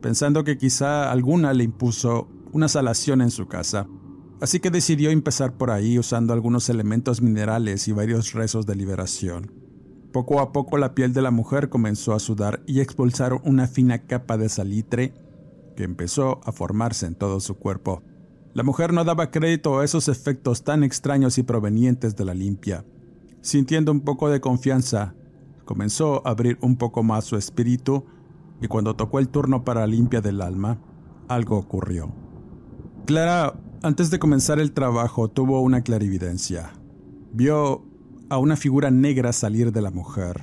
pensando 0.00 0.44
que 0.44 0.56
quizá 0.56 1.10
alguna 1.10 1.52
le 1.52 1.64
impuso 1.64 2.28
una 2.52 2.68
salación 2.68 3.22
en 3.22 3.32
su 3.32 3.48
casa. 3.48 3.88
Así 4.40 4.60
que 4.60 4.70
decidió 4.70 5.10
empezar 5.10 5.54
por 5.54 5.72
ahí 5.72 5.98
usando 5.98 6.32
algunos 6.32 6.68
elementos 6.68 7.20
minerales 7.20 7.88
y 7.88 7.92
varios 7.92 8.34
rezos 8.34 8.66
de 8.66 8.76
liberación. 8.76 9.50
Poco 10.12 10.38
a 10.38 10.52
poco 10.52 10.78
la 10.78 10.94
piel 10.94 11.12
de 11.12 11.22
la 11.22 11.32
mujer 11.32 11.68
comenzó 11.68 12.14
a 12.14 12.20
sudar 12.20 12.62
y 12.68 12.78
expulsar 12.78 13.34
una 13.42 13.66
fina 13.66 14.06
capa 14.06 14.38
de 14.38 14.48
salitre 14.48 15.12
que 15.80 15.84
empezó 15.84 16.42
a 16.44 16.52
formarse 16.52 17.06
en 17.06 17.14
todo 17.14 17.40
su 17.40 17.54
cuerpo. 17.54 18.02
La 18.52 18.62
mujer 18.62 18.92
no 18.92 19.02
daba 19.02 19.30
crédito 19.30 19.78
a 19.78 19.84
esos 19.86 20.08
efectos 20.08 20.62
tan 20.62 20.84
extraños 20.84 21.38
y 21.38 21.42
provenientes 21.42 22.16
de 22.16 22.26
la 22.26 22.34
limpia. 22.34 22.84
Sintiendo 23.40 23.90
un 23.90 24.02
poco 24.02 24.28
de 24.28 24.42
confianza, 24.42 25.14
comenzó 25.64 26.20
a 26.26 26.32
abrir 26.32 26.58
un 26.60 26.76
poco 26.76 27.02
más 27.02 27.24
su 27.24 27.38
espíritu 27.38 28.04
y 28.60 28.66
cuando 28.66 28.94
tocó 28.94 29.20
el 29.20 29.30
turno 29.30 29.64
para 29.64 29.80
la 29.80 29.86
limpia 29.86 30.20
del 30.20 30.42
alma, 30.42 30.82
algo 31.28 31.56
ocurrió. 31.56 32.12
Clara, 33.06 33.58
antes 33.82 34.10
de 34.10 34.18
comenzar 34.18 34.60
el 34.60 34.72
trabajo, 34.72 35.28
tuvo 35.28 35.62
una 35.62 35.80
clarividencia. 35.80 36.74
Vio 37.32 37.86
a 38.28 38.36
una 38.36 38.56
figura 38.56 38.90
negra 38.90 39.32
salir 39.32 39.72
de 39.72 39.80
la 39.80 39.90
mujer. 39.90 40.42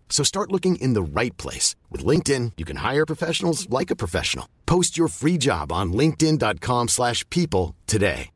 So 0.11 0.23
start 0.23 0.51
looking 0.51 0.75
in 0.75 0.93
the 0.93 1.01
right 1.01 1.35
place. 1.37 1.75
With 1.89 2.05
LinkedIn, 2.05 2.51
you 2.57 2.65
can 2.65 2.77
hire 2.83 3.05
professionals 3.07 3.67
like 3.71 3.89
a 3.89 3.95
professional. 3.95 4.45
Post 4.67 4.99
your 4.99 5.07
free 5.07 5.39
job 5.39 5.71
on 5.71 5.93
linkedin.com 5.93 6.89
slash 6.89 7.27
people 7.29 7.73
today. 7.87 8.29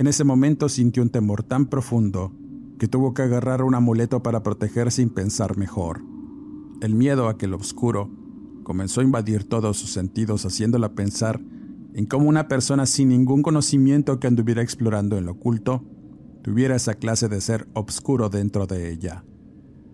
En 0.00 0.06
ese 0.06 0.22
momento 0.22 0.68
sintió 0.68 1.02
un 1.02 1.10
temor 1.10 1.42
tan 1.42 1.66
profundo 1.66 2.32
que 2.78 2.86
tuvo 2.86 3.14
que 3.14 3.22
agarrar 3.22 3.62
un 3.62 3.74
amuleto 3.74 4.22
para 4.22 4.44
proteger 4.44 4.92
sin 4.92 5.10
pensar 5.10 5.56
mejor. 5.56 6.02
El 6.80 6.94
miedo 6.94 7.26
a 7.26 7.36
que 7.36 7.48
lo 7.48 7.56
oscuro 7.56 8.08
comenzó 8.62 9.00
a 9.00 9.04
invadir 9.04 9.48
todos 9.48 9.76
sus 9.76 9.90
sentidos, 9.90 10.44
haciéndola 10.44 10.90
pensar 10.94 11.40
en 11.94 12.06
cómo 12.06 12.28
una 12.28 12.46
persona 12.46 12.86
sin 12.86 13.08
ningún 13.08 13.42
conocimiento 13.42 14.20
que 14.20 14.28
anduviera 14.28 14.62
explorando 14.62 15.18
en 15.18 15.26
lo 15.26 15.32
oculto 15.32 15.82
tuviera 16.42 16.76
esa 16.76 16.94
clase 16.94 17.28
de 17.28 17.40
ser 17.40 17.68
obscuro 17.74 18.28
dentro 18.28 18.66
de 18.66 18.90
ella. 18.90 19.24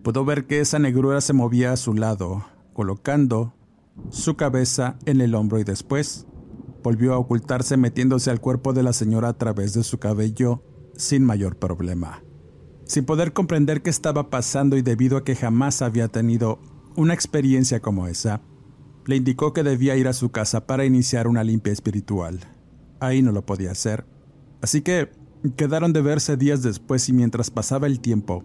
Pudo 0.03 0.25
ver 0.25 0.45
que 0.45 0.59
esa 0.59 0.79
negrura 0.79 1.21
se 1.21 1.33
movía 1.33 1.71
a 1.71 1.77
su 1.77 1.93
lado, 1.93 2.45
colocando 2.73 3.53
su 4.09 4.35
cabeza 4.35 4.97
en 5.05 5.21
el 5.21 5.35
hombro 5.35 5.59
y 5.59 5.63
después 5.63 6.27
volvió 6.83 7.13
a 7.13 7.17
ocultarse 7.17 7.77
metiéndose 7.77 8.29
al 8.29 8.39
cuerpo 8.39 8.73
de 8.73 8.83
la 8.83 8.93
señora 8.93 9.29
a 9.29 9.37
través 9.37 9.73
de 9.73 9.83
su 9.83 9.97
cabello 9.97 10.63
sin 10.95 11.23
mayor 11.23 11.57
problema. 11.57 12.21
Sin 12.85 13.05
poder 13.05 13.33
comprender 13.33 13.81
qué 13.81 13.89
estaba 13.89 14.29
pasando 14.29 14.77
y 14.77 14.83
debido 14.83 15.17
a 15.17 15.23
que 15.23 15.35
jamás 15.35 15.81
había 15.81 16.07
tenido 16.09 16.59
una 16.95 17.15
experiencia 17.15 17.81
como 17.81 18.05
esa, 18.07 18.41
le 19.07 19.15
indicó 19.15 19.53
que 19.53 19.63
debía 19.63 19.95
ir 19.95 20.07
a 20.07 20.13
su 20.13 20.29
casa 20.29 20.67
para 20.67 20.85
iniciar 20.85 21.27
una 21.27 21.43
limpia 21.43 21.73
espiritual. 21.73 22.39
Ahí 22.99 23.21
no 23.21 23.31
lo 23.31 23.45
podía 23.45 23.71
hacer. 23.71 24.05
Así 24.61 24.81
que 24.81 25.09
quedaron 25.51 25.93
de 25.93 26.01
verse 26.01 26.37
días 26.37 26.63
después 26.63 27.07
y 27.09 27.13
mientras 27.13 27.51
pasaba 27.51 27.87
el 27.87 27.99
tiempo, 27.99 28.43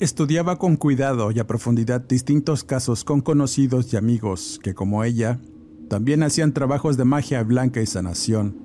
estudiaba 0.00 0.58
con 0.58 0.76
cuidado 0.76 1.30
y 1.30 1.38
a 1.38 1.46
profundidad 1.46 2.00
distintos 2.00 2.64
casos 2.64 3.04
con 3.04 3.20
conocidos 3.20 3.92
y 3.92 3.96
amigos 3.96 4.60
que, 4.62 4.74
como 4.74 5.04
ella, 5.04 5.40
también 5.88 6.22
hacían 6.22 6.52
trabajos 6.52 6.96
de 6.96 7.04
magia 7.04 7.42
blanca 7.42 7.80
y 7.80 7.86
sanación, 7.86 8.56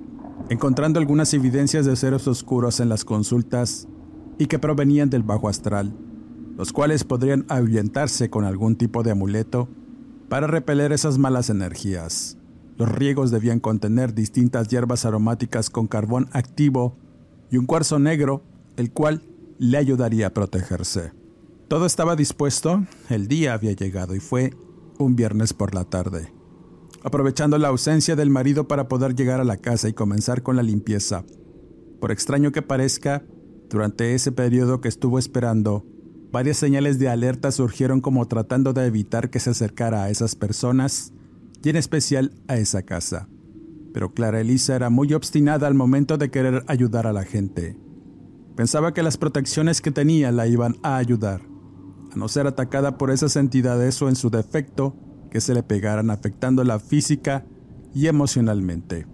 encontrando 0.50 0.98
algunas 0.98 1.32
evidencias 1.34 1.86
de 1.86 1.96
seres 1.96 2.26
oscuros 2.26 2.80
en 2.80 2.88
las 2.88 3.04
consultas 3.04 3.88
y 4.38 4.46
que 4.46 4.58
provenían 4.58 5.10
del 5.10 5.22
bajo 5.22 5.48
astral, 5.48 5.94
los 6.56 6.72
cuales 6.72 7.04
podrían 7.04 7.44
ahuyentarse 7.48 8.28
con 8.28 8.44
algún 8.44 8.76
tipo 8.76 9.02
de 9.02 9.12
amuleto 9.12 9.68
para 10.28 10.46
repeler 10.46 10.92
esas 10.92 11.18
malas 11.18 11.50
energías. 11.50 12.38
Los 12.76 12.90
riegos 12.90 13.30
debían 13.30 13.60
contener 13.60 14.14
distintas 14.14 14.68
hierbas 14.68 15.04
aromáticas 15.04 15.70
con 15.70 15.86
carbón 15.86 16.28
activo 16.32 16.96
y 17.52 17.58
un 17.58 17.66
cuarzo 17.66 17.98
negro, 17.98 18.42
el 18.76 18.90
cual 18.90 19.22
le 19.58 19.76
ayudaría 19.76 20.28
a 20.28 20.34
protegerse. 20.34 21.12
Todo 21.68 21.84
estaba 21.84 22.16
dispuesto, 22.16 22.84
el 23.10 23.28
día 23.28 23.52
había 23.52 23.72
llegado 23.72 24.14
y 24.14 24.20
fue 24.20 24.54
un 24.98 25.16
viernes 25.16 25.52
por 25.52 25.74
la 25.74 25.84
tarde. 25.84 26.32
Aprovechando 27.04 27.58
la 27.58 27.68
ausencia 27.68 28.16
del 28.16 28.30
marido 28.30 28.68
para 28.68 28.88
poder 28.88 29.14
llegar 29.14 29.38
a 29.38 29.44
la 29.44 29.58
casa 29.58 29.88
y 29.88 29.92
comenzar 29.92 30.42
con 30.42 30.56
la 30.56 30.62
limpieza. 30.62 31.24
Por 32.00 32.10
extraño 32.10 32.52
que 32.52 32.62
parezca, 32.62 33.22
durante 33.68 34.14
ese 34.14 34.32
periodo 34.32 34.80
que 34.80 34.88
estuvo 34.88 35.18
esperando, 35.18 35.84
varias 36.32 36.56
señales 36.56 36.98
de 36.98 37.10
alerta 37.10 37.52
surgieron 37.52 38.00
como 38.00 38.26
tratando 38.28 38.72
de 38.72 38.86
evitar 38.86 39.28
que 39.28 39.40
se 39.40 39.50
acercara 39.50 40.04
a 40.04 40.10
esas 40.10 40.36
personas 40.36 41.12
y 41.62 41.68
en 41.68 41.76
especial 41.76 42.32
a 42.48 42.56
esa 42.56 42.82
casa. 42.82 43.28
Pero 43.92 44.12
Clara 44.12 44.40
Elisa 44.40 44.74
era 44.74 44.90
muy 44.90 45.12
obstinada 45.14 45.66
al 45.66 45.74
momento 45.74 46.18
de 46.18 46.30
querer 46.30 46.64
ayudar 46.66 47.06
a 47.06 47.12
la 47.12 47.24
gente. 47.24 47.76
Pensaba 48.56 48.92
que 48.94 49.02
las 49.02 49.16
protecciones 49.16 49.80
que 49.80 49.90
tenía 49.90 50.32
la 50.32 50.46
iban 50.46 50.76
a 50.82 50.96
ayudar, 50.96 51.42
a 52.12 52.16
no 52.16 52.28
ser 52.28 52.46
atacada 52.46 52.98
por 52.98 53.10
esas 53.10 53.36
entidades 53.36 54.00
o 54.02 54.08
en 54.08 54.16
su 54.16 54.30
defecto, 54.30 54.94
que 55.30 55.40
se 55.40 55.54
le 55.54 55.62
pegaran 55.62 56.10
afectándola 56.10 56.78
física 56.78 57.46
y 57.94 58.06
emocionalmente. 58.06 59.06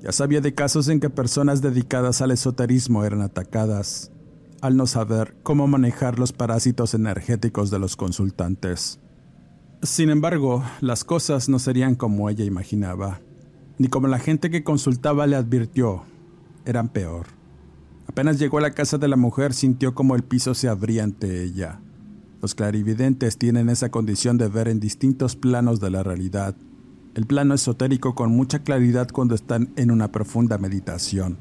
Ya 0.00 0.12
sabía 0.12 0.40
de 0.40 0.54
casos 0.54 0.88
en 0.88 1.00
que 1.00 1.10
personas 1.10 1.60
dedicadas 1.60 2.22
al 2.22 2.30
esoterismo 2.30 3.04
eran 3.04 3.22
atacadas, 3.22 4.12
al 4.60 4.76
no 4.76 4.86
saber 4.86 5.36
cómo 5.42 5.66
manejar 5.66 6.18
los 6.18 6.32
parásitos 6.32 6.94
energéticos 6.94 7.70
de 7.70 7.80
los 7.80 7.96
consultantes. 7.96 9.00
Sin 9.82 10.10
embargo, 10.10 10.64
las 10.80 11.04
cosas 11.04 11.48
no 11.48 11.58
serían 11.58 11.96
como 11.96 12.30
ella 12.30 12.44
imaginaba, 12.44 13.20
ni 13.78 13.88
como 13.88 14.08
la 14.08 14.18
gente 14.18 14.50
que 14.50 14.64
consultaba 14.64 15.26
le 15.26 15.36
advirtió, 15.36 16.02
eran 16.64 16.88
peor. 16.88 17.26
Apenas 18.06 18.38
llegó 18.38 18.58
a 18.58 18.62
la 18.62 18.72
casa 18.72 18.98
de 18.98 19.08
la 19.08 19.16
mujer 19.16 19.54
sintió 19.54 19.94
como 19.94 20.16
el 20.16 20.22
piso 20.22 20.54
se 20.54 20.68
abría 20.68 21.04
ante 21.04 21.44
ella. 21.44 21.80
Los 22.40 22.54
clarividentes 22.54 23.36
tienen 23.36 23.68
esa 23.68 23.90
condición 23.90 24.38
de 24.38 24.48
ver 24.48 24.68
en 24.68 24.80
distintos 24.80 25.36
planos 25.36 25.80
de 25.80 25.90
la 25.90 26.02
realidad. 26.02 26.54
El 27.14 27.26
plano 27.26 27.54
esotérico 27.54 28.14
con 28.14 28.30
mucha 28.30 28.60
claridad 28.60 29.08
cuando 29.12 29.34
están 29.34 29.70
en 29.76 29.90
una 29.90 30.12
profunda 30.12 30.56
meditación. 30.58 31.36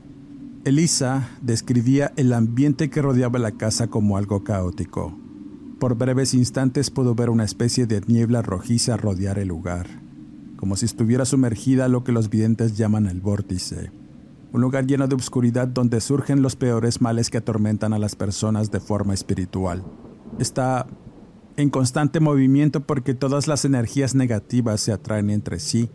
Elisa 0.66 1.30
describía 1.42 2.12
el 2.16 2.34
ambiente 2.34 2.90
que 2.90 3.02
rodeaba 3.02 3.40
la 3.40 3.52
casa 3.52 3.88
como 3.88 4.18
algo 4.18 4.44
caótico. 4.44 5.18
Por 5.80 5.96
breves 5.96 6.34
instantes 6.34 6.90
pudo 6.90 7.16
ver 7.16 7.30
una 7.30 7.44
especie 7.44 7.86
de 7.86 8.02
niebla 8.08 8.42
rojiza 8.42 8.98
rodear 8.98 9.38
el 9.38 9.50
lugar, 9.50 9.88
como 10.58 10.76
si 10.76 10.86
estuviera 10.86 11.24
sumergida 11.24 11.88
lo 11.88 12.04
que 12.04 12.12
los 12.12 12.30
videntes 12.30 12.76
llaman 12.76 13.08
el 13.08 13.22
vórtice, 13.22 13.92
un 14.52 14.62
lugar 14.62 14.86
lleno 14.86 15.08
de 15.08 15.16
oscuridad 15.16 15.68
donde 15.68 16.02
surgen 16.02 16.42
los 16.42 16.56
peores 16.56 17.00
males 17.00 17.30
que 17.30 17.38
atormentan 17.38 17.94
a 17.94 18.00
las 18.00 18.16
personas 18.16 18.72
de 18.72 18.80
forma 18.80 19.14
espiritual. 19.14 19.84
Está 20.40 20.88
en 21.56 21.70
constante 21.70 22.20
movimiento 22.20 22.82
porque 22.82 23.14
todas 23.14 23.48
las 23.48 23.64
energías 23.64 24.16
negativas 24.16 24.82
se 24.82 24.92
atraen 24.92 25.30
entre 25.30 25.60
sí 25.60 25.90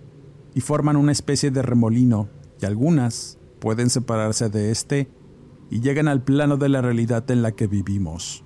y 0.55 0.61
forman 0.61 0.97
una 0.97 1.13
especie 1.13 1.51
de 1.51 1.63
remolino 1.63 2.29
y 2.61 2.65
algunas 2.65 3.39
pueden 3.61 3.91
separarse 3.91 4.49
de 4.49 4.71
este 4.71 5.11
y 5.71 5.81
llegan 5.81 6.09
al 6.09 6.23
plano 6.23 6.57
de 6.57 6.69
la 6.69 6.81
realidad 6.81 7.31
en 7.31 7.43
la 7.43 7.53
que 7.53 7.67
vivimos 7.67 8.45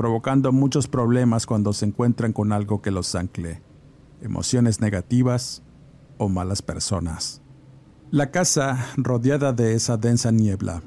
provocando 0.00 0.50
muchos 0.50 0.88
problemas 0.88 1.44
cuando 1.44 1.74
se 1.74 1.84
encuentran 1.84 2.32
con 2.32 2.52
algo 2.52 2.80
que 2.80 2.90
los 2.90 3.14
ancle, 3.14 3.62
emociones 4.22 4.80
negativas 4.80 5.62
o 6.18 6.28
malas 6.28 6.62
personas. 6.62 7.40
La 8.10 8.30
casa, 8.30 8.86
rodeada 8.96 9.52
de 9.52 9.74
esa 9.74 9.96
densa 9.96 10.32
niebla, 10.32 10.82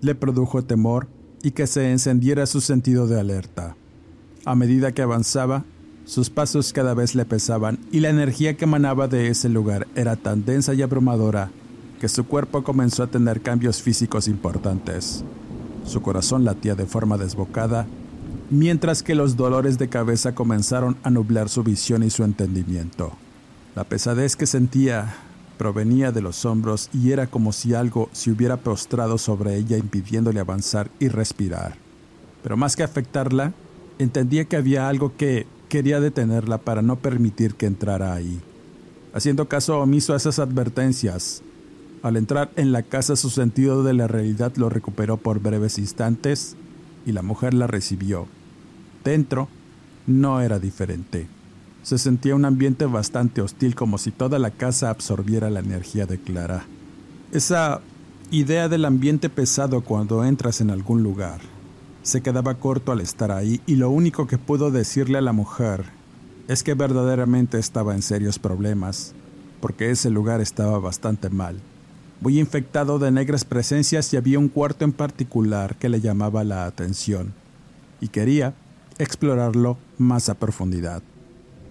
le 0.00 0.14
produjo 0.14 0.62
temor 0.62 1.08
y 1.42 1.50
que 1.50 1.66
se 1.66 1.90
encendiera 1.90 2.46
su 2.46 2.60
sentido 2.60 3.06
de 3.06 3.20
alerta. 3.20 3.76
A 4.44 4.54
medida 4.54 4.92
que 4.92 5.02
avanzaba, 5.02 5.64
sus 6.04 6.30
pasos 6.30 6.72
cada 6.72 6.94
vez 6.94 7.14
le 7.14 7.24
pesaban 7.24 7.78
y 7.90 8.00
la 8.00 8.10
energía 8.10 8.56
que 8.56 8.64
emanaba 8.64 9.08
de 9.08 9.28
ese 9.28 9.48
lugar 9.48 9.86
era 9.94 10.16
tan 10.16 10.44
densa 10.44 10.74
y 10.74 10.82
abrumadora 10.82 11.50
que 12.00 12.08
su 12.08 12.26
cuerpo 12.26 12.62
comenzó 12.62 13.02
a 13.02 13.06
tener 13.06 13.40
cambios 13.40 13.80
físicos 13.80 14.28
importantes. 14.28 15.24
Su 15.84 16.02
corazón 16.02 16.44
latía 16.44 16.74
de 16.74 16.86
forma 16.86 17.16
desbocada 17.16 17.86
mientras 18.54 19.02
que 19.02 19.16
los 19.16 19.36
dolores 19.36 19.78
de 19.78 19.88
cabeza 19.88 20.34
comenzaron 20.34 20.96
a 21.02 21.10
nublar 21.10 21.48
su 21.48 21.64
visión 21.64 22.04
y 22.04 22.10
su 22.10 22.22
entendimiento. 22.22 23.12
La 23.74 23.82
pesadez 23.82 24.36
que 24.36 24.46
sentía 24.46 25.16
provenía 25.58 26.12
de 26.12 26.22
los 26.22 26.44
hombros 26.44 26.88
y 26.92 27.10
era 27.10 27.26
como 27.26 27.52
si 27.52 27.74
algo 27.74 28.08
se 28.12 28.30
hubiera 28.30 28.56
postrado 28.56 29.18
sobre 29.18 29.56
ella 29.56 29.76
impidiéndole 29.76 30.38
avanzar 30.38 30.88
y 31.00 31.08
respirar. 31.08 31.76
Pero 32.44 32.56
más 32.56 32.76
que 32.76 32.84
afectarla, 32.84 33.52
entendía 33.98 34.44
que 34.44 34.56
había 34.56 34.88
algo 34.88 35.16
que 35.16 35.46
quería 35.68 35.98
detenerla 35.98 36.58
para 36.58 36.80
no 36.80 36.94
permitir 36.96 37.56
que 37.56 37.66
entrara 37.66 38.14
ahí. 38.14 38.40
Haciendo 39.12 39.48
caso 39.48 39.80
omiso 39.80 40.12
a 40.12 40.16
esas 40.16 40.38
advertencias, 40.38 41.42
al 42.02 42.16
entrar 42.16 42.52
en 42.54 42.70
la 42.70 42.84
casa 42.84 43.16
su 43.16 43.30
sentido 43.30 43.82
de 43.82 43.94
la 43.94 44.06
realidad 44.06 44.52
lo 44.56 44.68
recuperó 44.68 45.16
por 45.16 45.40
breves 45.40 45.78
instantes 45.78 46.54
y 47.04 47.10
la 47.10 47.22
mujer 47.22 47.54
la 47.54 47.66
recibió. 47.66 48.28
Dentro 49.04 49.48
no 50.06 50.40
era 50.40 50.58
diferente. 50.58 51.26
Se 51.82 51.98
sentía 51.98 52.34
un 52.34 52.44
ambiente 52.44 52.86
bastante 52.86 53.42
hostil 53.42 53.74
como 53.74 53.98
si 53.98 54.10
toda 54.10 54.38
la 54.38 54.50
casa 54.50 54.90
absorbiera 54.90 55.50
la 55.50 55.60
energía 55.60 56.06
de 56.06 56.18
Clara. 56.18 56.64
Esa 57.32 57.80
idea 58.30 58.68
del 58.68 58.84
ambiente 58.86 59.28
pesado 59.28 59.82
cuando 59.82 60.24
entras 60.24 60.60
en 60.60 60.70
algún 60.70 61.02
lugar. 61.02 61.40
Se 62.02 62.22
quedaba 62.22 62.54
corto 62.54 62.92
al 62.92 63.00
estar 63.00 63.30
ahí 63.30 63.60
y 63.66 63.76
lo 63.76 63.90
único 63.90 64.26
que 64.26 64.38
pudo 64.38 64.70
decirle 64.70 65.18
a 65.18 65.22
la 65.22 65.32
mujer 65.32 65.84
es 66.48 66.62
que 66.62 66.74
verdaderamente 66.74 67.58
estaba 67.58 67.94
en 67.94 68.02
serios 68.02 68.38
problemas, 68.38 69.14
porque 69.60 69.90
ese 69.90 70.10
lugar 70.10 70.40
estaba 70.40 70.78
bastante 70.78 71.30
mal 71.30 71.60
muy 72.24 72.38
infectado 72.40 72.98
de 72.98 73.10
negras 73.10 73.44
presencias 73.44 74.12
y 74.14 74.16
había 74.16 74.38
un 74.38 74.48
cuarto 74.48 74.86
en 74.86 74.92
particular 74.92 75.76
que 75.76 75.90
le 75.90 76.00
llamaba 76.00 76.42
la 76.42 76.64
atención 76.64 77.34
y 78.00 78.08
quería 78.08 78.54
explorarlo 78.98 79.78
más 79.98 80.28
a 80.28 80.34
profundidad. 80.34 81.02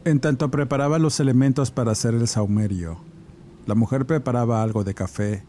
En 0.06 0.20
tanto 0.20 0.52
preparaba 0.52 1.00
los 1.00 1.20
elementos 1.20 1.72
para 1.72 1.92
hacer 1.92 2.14
el 2.14 2.28
saumerio, 2.28 3.00
la 3.66 3.76
mujer 3.76 4.06
preparaba 4.06 4.62
algo 4.62 4.84
de 4.84 4.94
café, 4.94 5.44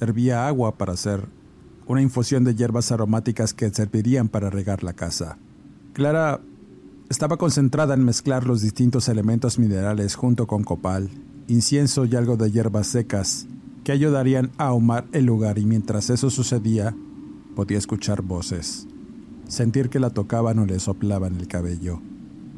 hervía 0.00 0.46
agua 0.46 0.76
para 0.76 0.92
hacer 0.92 1.26
una 1.86 2.02
infusión 2.02 2.44
de 2.44 2.54
hierbas 2.54 2.92
aromáticas 2.92 3.54
que 3.54 3.70
servirían 3.70 4.28
para 4.28 4.50
regar 4.50 4.84
la 4.84 4.92
casa. 4.92 5.38
Clara 5.94 6.42
estaba 7.08 7.38
concentrada 7.38 7.94
en 7.94 8.04
mezclar 8.04 8.46
los 8.46 8.60
distintos 8.60 9.08
elementos 9.08 9.58
minerales 9.58 10.14
junto 10.14 10.46
con 10.46 10.62
copal, 10.62 11.08
incienso 11.46 12.04
y 12.04 12.14
algo 12.16 12.36
de 12.36 12.50
hierbas 12.50 12.88
secas 12.88 13.46
que 13.82 13.92
ayudarían 13.92 14.50
a 14.58 14.66
ahumar 14.66 15.06
el 15.12 15.24
lugar 15.24 15.58
y 15.58 15.64
mientras 15.64 16.10
eso 16.10 16.28
sucedía, 16.28 16.94
podía 17.56 17.78
escuchar 17.78 18.20
voces, 18.20 18.86
sentir 19.48 19.90
que 19.90 19.98
la 19.98 20.10
tocaban 20.10 20.58
o 20.60 20.66
le 20.66 20.78
soplaban 20.78 21.36
el 21.36 21.48
cabello. 21.48 22.00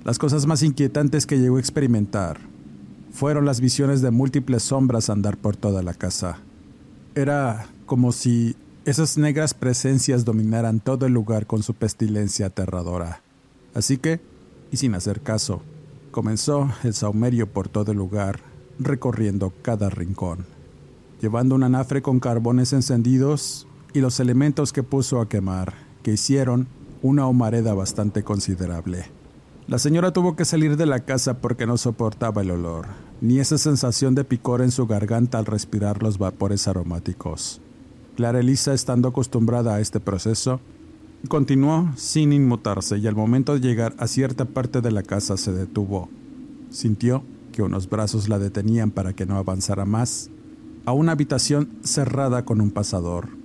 Las 0.04 0.18
cosas 0.18 0.46
más 0.46 0.62
inquietantes 0.62 1.26
que 1.26 1.38
llegó 1.38 1.56
a 1.56 1.60
experimentar 1.60 2.38
fueron 3.12 3.46
las 3.46 3.60
visiones 3.60 4.02
de 4.02 4.10
múltiples 4.10 4.62
sombras 4.62 5.08
andar 5.08 5.38
por 5.38 5.56
toda 5.56 5.82
la 5.82 5.94
casa. 5.94 6.38
Era 7.14 7.66
como 7.86 8.12
si 8.12 8.54
esas 8.84 9.16
negras 9.16 9.54
presencias 9.54 10.24
dominaran 10.24 10.80
todo 10.80 11.06
el 11.06 11.12
lugar 11.12 11.46
con 11.46 11.62
su 11.62 11.74
pestilencia 11.74 12.46
aterradora. 12.46 13.22
Así 13.74 13.96
que, 13.96 14.20
y 14.70 14.76
sin 14.76 14.94
hacer 14.94 15.22
caso, 15.22 15.62
comenzó 16.10 16.70
el 16.84 16.92
saumerio 16.92 17.50
por 17.50 17.68
todo 17.68 17.92
el 17.92 17.98
lugar, 17.98 18.40
recorriendo 18.78 19.52
cada 19.62 19.90
rincón 19.90 20.44
llevando 21.20 21.54
un 21.54 21.62
anafre 21.62 22.02
con 22.02 22.18
carbones 22.18 22.72
encendidos 22.72 23.66
y 23.92 24.00
los 24.00 24.20
elementos 24.20 24.72
que 24.72 24.82
puso 24.82 25.20
a 25.20 25.28
quemar, 25.28 25.74
que 26.02 26.12
hicieron 26.12 26.66
una 27.02 27.26
humareda 27.26 27.74
bastante 27.74 28.22
considerable. 28.22 29.06
La 29.66 29.78
señora 29.78 30.12
tuvo 30.12 30.34
que 30.34 30.44
salir 30.44 30.76
de 30.76 30.86
la 30.86 31.00
casa 31.00 31.38
porque 31.38 31.66
no 31.66 31.76
soportaba 31.76 32.42
el 32.42 32.50
olor, 32.50 32.86
ni 33.20 33.38
esa 33.38 33.56
sensación 33.56 34.14
de 34.14 34.24
picor 34.24 34.62
en 34.62 34.70
su 34.70 34.86
garganta 34.86 35.38
al 35.38 35.46
respirar 35.46 36.02
los 36.02 36.18
vapores 36.18 36.66
aromáticos. 36.66 37.60
Clara 38.16 38.40
Elisa, 38.40 38.74
estando 38.74 39.08
acostumbrada 39.08 39.76
a 39.76 39.80
este 39.80 40.00
proceso, 40.00 40.60
continuó 41.28 41.90
sin 41.96 42.32
inmutarse 42.32 42.98
y 42.98 43.06
al 43.06 43.14
momento 43.14 43.54
de 43.54 43.60
llegar 43.60 43.94
a 43.98 44.06
cierta 44.06 44.44
parte 44.44 44.80
de 44.80 44.90
la 44.90 45.02
casa 45.02 45.36
se 45.36 45.52
detuvo. 45.52 46.08
Sintió 46.70 47.22
que 47.52 47.62
unos 47.62 47.88
brazos 47.88 48.28
la 48.28 48.38
detenían 48.38 48.90
para 48.90 49.12
que 49.12 49.26
no 49.26 49.36
avanzara 49.36 49.84
más 49.84 50.30
a 50.84 50.92
una 50.92 51.12
habitación 51.12 51.70
cerrada 51.82 52.44
con 52.44 52.60
un 52.60 52.70
pasador. 52.70 53.39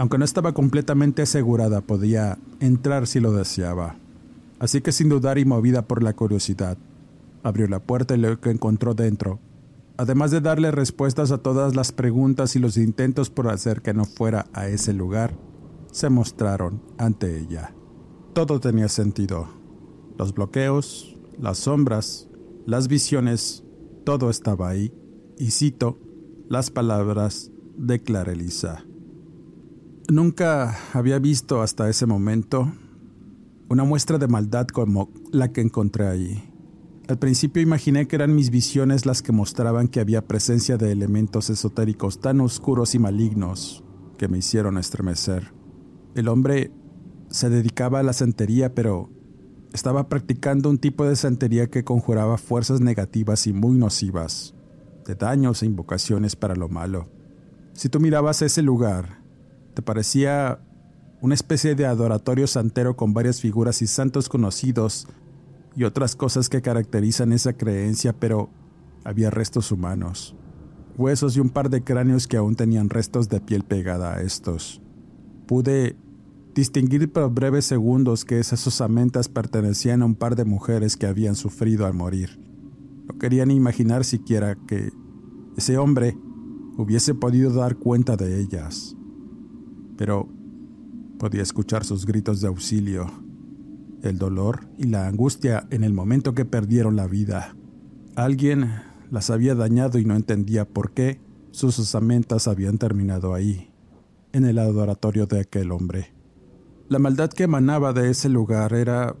Aunque 0.00 0.16
no 0.16 0.24
estaba 0.24 0.54
completamente 0.54 1.20
asegurada, 1.20 1.82
podía 1.82 2.38
entrar 2.58 3.06
si 3.06 3.20
lo 3.20 3.32
deseaba. 3.32 3.96
Así 4.58 4.80
que 4.80 4.92
sin 4.92 5.10
dudar 5.10 5.36
y 5.36 5.44
movida 5.44 5.82
por 5.82 6.02
la 6.02 6.14
curiosidad, 6.14 6.78
abrió 7.42 7.68
la 7.68 7.80
puerta 7.80 8.14
y 8.14 8.18
lo 8.18 8.40
que 8.40 8.48
encontró 8.48 8.94
dentro, 8.94 9.40
además 9.98 10.30
de 10.30 10.40
darle 10.40 10.70
respuestas 10.70 11.32
a 11.32 11.36
todas 11.36 11.76
las 11.76 11.92
preguntas 11.92 12.56
y 12.56 12.60
los 12.60 12.78
intentos 12.78 13.28
por 13.28 13.48
hacer 13.48 13.82
que 13.82 13.92
no 13.92 14.06
fuera 14.06 14.46
a 14.54 14.68
ese 14.68 14.94
lugar, 14.94 15.34
se 15.92 16.08
mostraron 16.08 16.80
ante 16.96 17.38
ella. 17.38 17.74
Todo 18.32 18.58
tenía 18.58 18.88
sentido. 18.88 19.50
Los 20.16 20.32
bloqueos, 20.32 21.14
las 21.38 21.58
sombras, 21.58 22.26
las 22.64 22.88
visiones, 22.88 23.64
todo 24.04 24.30
estaba 24.30 24.70
ahí. 24.70 24.94
Y 25.36 25.50
cito 25.50 25.98
las 26.48 26.70
palabras 26.70 27.50
de 27.76 28.02
Clara 28.02 28.32
Elisa. 28.32 28.86
Nunca 30.10 30.76
había 30.92 31.20
visto 31.20 31.62
hasta 31.62 31.88
ese 31.88 32.04
momento 32.04 32.72
una 33.68 33.84
muestra 33.84 34.18
de 34.18 34.26
maldad 34.26 34.66
como 34.66 35.12
la 35.30 35.52
que 35.52 35.60
encontré 35.60 36.08
ahí. 36.08 36.50
Al 37.06 37.18
principio 37.18 37.62
imaginé 37.62 38.08
que 38.08 38.16
eran 38.16 38.34
mis 38.34 38.50
visiones 38.50 39.06
las 39.06 39.22
que 39.22 39.30
mostraban 39.30 39.86
que 39.86 40.00
había 40.00 40.26
presencia 40.26 40.76
de 40.76 40.90
elementos 40.90 41.48
esotéricos 41.48 42.20
tan 42.20 42.40
oscuros 42.40 42.96
y 42.96 42.98
malignos 42.98 43.84
que 44.18 44.26
me 44.26 44.38
hicieron 44.38 44.78
estremecer. 44.78 45.52
El 46.16 46.26
hombre 46.26 46.72
se 47.30 47.48
dedicaba 47.48 48.00
a 48.00 48.02
la 48.02 48.12
santería, 48.12 48.74
pero 48.74 49.10
estaba 49.72 50.08
practicando 50.08 50.70
un 50.70 50.78
tipo 50.78 51.04
de 51.04 51.14
santería 51.14 51.70
que 51.70 51.84
conjuraba 51.84 52.36
fuerzas 52.36 52.80
negativas 52.80 53.46
y 53.46 53.52
muy 53.52 53.78
nocivas, 53.78 54.56
de 55.06 55.14
daños 55.14 55.62
e 55.62 55.66
invocaciones 55.66 56.34
para 56.34 56.56
lo 56.56 56.68
malo. 56.68 57.08
Si 57.74 57.88
tú 57.88 58.00
mirabas 58.00 58.42
ese 58.42 58.62
lugar, 58.62 59.19
te 59.74 59.82
parecía 59.82 60.60
una 61.20 61.34
especie 61.34 61.74
de 61.74 61.86
adoratorio 61.86 62.46
santero 62.46 62.96
con 62.96 63.12
varias 63.12 63.40
figuras 63.40 63.82
y 63.82 63.86
santos 63.86 64.28
conocidos 64.28 65.06
y 65.76 65.84
otras 65.84 66.16
cosas 66.16 66.48
que 66.48 66.62
caracterizan 66.62 67.32
esa 67.32 67.52
creencia, 67.52 68.12
pero 68.12 68.50
había 69.04 69.30
restos 69.30 69.70
humanos, 69.70 70.34
huesos 70.96 71.36
y 71.36 71.40
un 71.40 71.50
par 71.50 71.70
de 71.70 71.82
cráneos 71.84 72.26
que 72.26 72.36
aún 72.36 72.56
tenían 72.56 72.90
restos 72.90 73.28
de 73.28 73.40
piel 73.40 73.64
pegada 73.64 74.14
a 74.14 74.22
estos. 74.22 74.80
Pude 75.46 75.96
distinguir 76.54 77.12
por 77.12 77.32
breves 77.32 77.64
segundos 77.66 78.24
que 78.24 78.38
esas 78.38 78.66
osamentas 78.66 79.28
pertenecían 79.28 80.02
a 80.02 80.06
un 80.06 80.14
par 80.14 80.36
de 80.36 80.44
mujeres 80.44 80.96
que 80.96 81.06
habían 81.06 81.34
sufrido 81.34 81.86
al 81.86 81.94
morir. 81.94 82.40
No 83.06 83.18
quería 83.18 83.46
ni 83.46 83.54
imaginar 83.54 84.04
siquiera 84.04 84.56
que 84.66 84.90
ese 85.56 85.78
hombre 85.78 86.16
hubiese 86.76 87.14
podido 87.14 87.52
dar 87.52 87.76
cuenta 87.76 88.16
de 88.16 88.40
ellas. 88.40 88.96
Pero 90.00 90.30
podía 91.18 91.42
escuchar 91.42 91.84
sus 91.84 92.06
gritos 92.06 92.40
de 92.40 92.48
auxilio, 92.48 93.12
el 94.02 94.16
dolor 94.16 94.66
y 94.78 94.84
la 94.84 95.06
angustia 95.06 95.66
en 95.68 95.84
el 95.84 95.92
momento 95.92 96.32
que 96.32 96.46
perdieron 96.46 96.96
la 96.96 97.06
vida. 97.06 97.54
Alguien 98.16 98.80
las 99.10 99.28
había 99.28 99.54
dañado 99.54 99.98
y 99.98 100.06
no 100.06 100.16
entendía 100.16 100.66
por 100.66 100.92
qué 100.92 101.20
sus 101.50 101.78
osamentas 101.78 102.48
habían 102.48 102.78
terminado 102.78 103.34
ahí 103.34 103.74
en 104.32 104.46
el 104.46 104.58
adoratorio 104.58 105.26
de 105.26 105.40
aquel 105.40 105.70
hombre. 105.70 106.14
La 106.88 106.98
maldad 106.98 107.28
que 107.28 107.42
emanaba 107.42 107.92
de 107.92 108.08
ese 108.08 108.30
lugar 108.30 108.72
era 108.72 109.16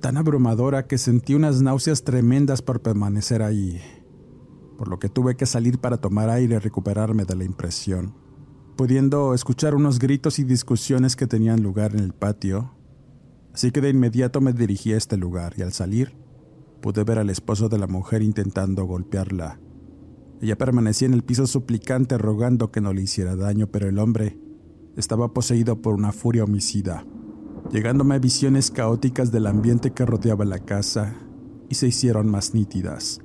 tan 0.00 0.18
abrumadora 0.18 0.86
que 0.86 0.98
sentí 0.98 1.34
unas 1.34 1.62
náuseas 1.62 2.04
tremendas 2.04 2.60
por 2.60 2.82
permanecer 2.82 3.40
ahí, 3.40 3.80
por 4.76 4.88
lo 4.88 4.98
que 4.98 5.08
tuve 5.08 5.34
que 5.38 5.46
salir 5.46 5.78
para 5.78 5.96
tomar 5.96 6.28
aire 6.28 6.56
y 6.56 6.58
recuperarme 6.58 7.24
de 7.24 7.36
la 7.36 7.44
impresión. 7.44 8.19
Pudiendo 8.80 9.34
escuchar 9.34 9.74
unos 9.74 9.98
gritos 9.98 10.38
y 10.38 10.44
discusiones 10.44 11.14
que 11.14 11.26
tenían 11.26 11.62
lugar 11.62 11.92
en 11.92 11.98
el 11.98 12.14
patio, 12.14 12.70
así 13.52 13.72
que 13.72 13.82
de 13.82 13.90
inmediato 13.90 14.40
me 14.40 14.54
dirigí 14.54 14.94
a 14.94 14.96
este 14.96 15.18
lugar 15.18 15.52
y 15.58 15.60
al 15.60 15.74
salir 15.74 16.14
pude 16.80 17.04
ver 17.04 17.18
al 17.18 17.28
esposo 17.28 17.68
de 17.68 17.76
la 17.76 17.86
mujer 17.86 18.22
intentando 18.22 18.86
golpearla. 18.86 19.60
Ella 20.40 20.56
permanecía 20.56 21.08
en 21.08 21.12
el 21.12 21.24
piso 21.24 21.46
suplicante 21.46 22.16
rogando 22.16 22.72
que 22.72 22.80
no 22.80 22.94
le 22.94 23.02
hiciera 23.02 23.36
daño, 23.36 23.66
pero 23.66 23.86
el 23.86 23.98
hombre 23.98 24.38
estaba 24.96 25.34
poseído 25.34 25.82
por 25.82 25.92
una 25.92 26.12
furia 26.12 26.44
homicida, 26.44 27.04
llegándome 27.70 28.14
a 28.14 28.18
visiones 28.18 28.70
caóticas 28.70 29.30
del 29.30 29.46
ambiente 29.46 29.90
que 29.90 30.06
rodeaba 30.06 30.46
la 30.46 30.58
casa 30.58 31.16
y 31.68 31.74
se 31.74 31.88
hicieron 31.88 32.30
más 32.30 32.54
nítidas. 32.54 33.20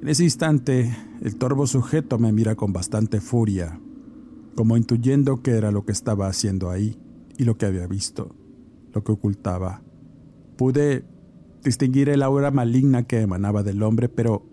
En 0.00 0.08
ese 0.08 0.24
instante, 0.24 0.96
el 1.20 1.36
torvo 1.36 1.66
sujeto 1.66 2.18
me 2.18 2.32
mira 2.32 2.54
con 2.54 2.72
bastante 2.72 3.20
furia, 3.20 3.82
como 4.54 4.76
intuyendo 4.76 5.42
qué 5.42 5.52
era 5.52 5.70
lo 5.70 5.84
que 5.84 5.92
estaba 5.92 6.26
haciendo 6.26 6.70
ahí 6.70 6.98
y 7.36 7.44
lo 7.44 7.56
que 7.56 7.66
había 7.66 7.86
visto, 7.86 8.34
lo 8.92 9.02
que 9.04 9.12
ocultaba. 9.12 9.82
Pude 10.56 11.04
distinguir 11.62 12.08
el 12.08 12.22
aura 12.22 12.50
maligna 12.50 13.04
que 13.04 13.20
emanaba 13.20 13.62
del 13.62 13.82
hombre, 13.82 14.08
pero 14.08 14.46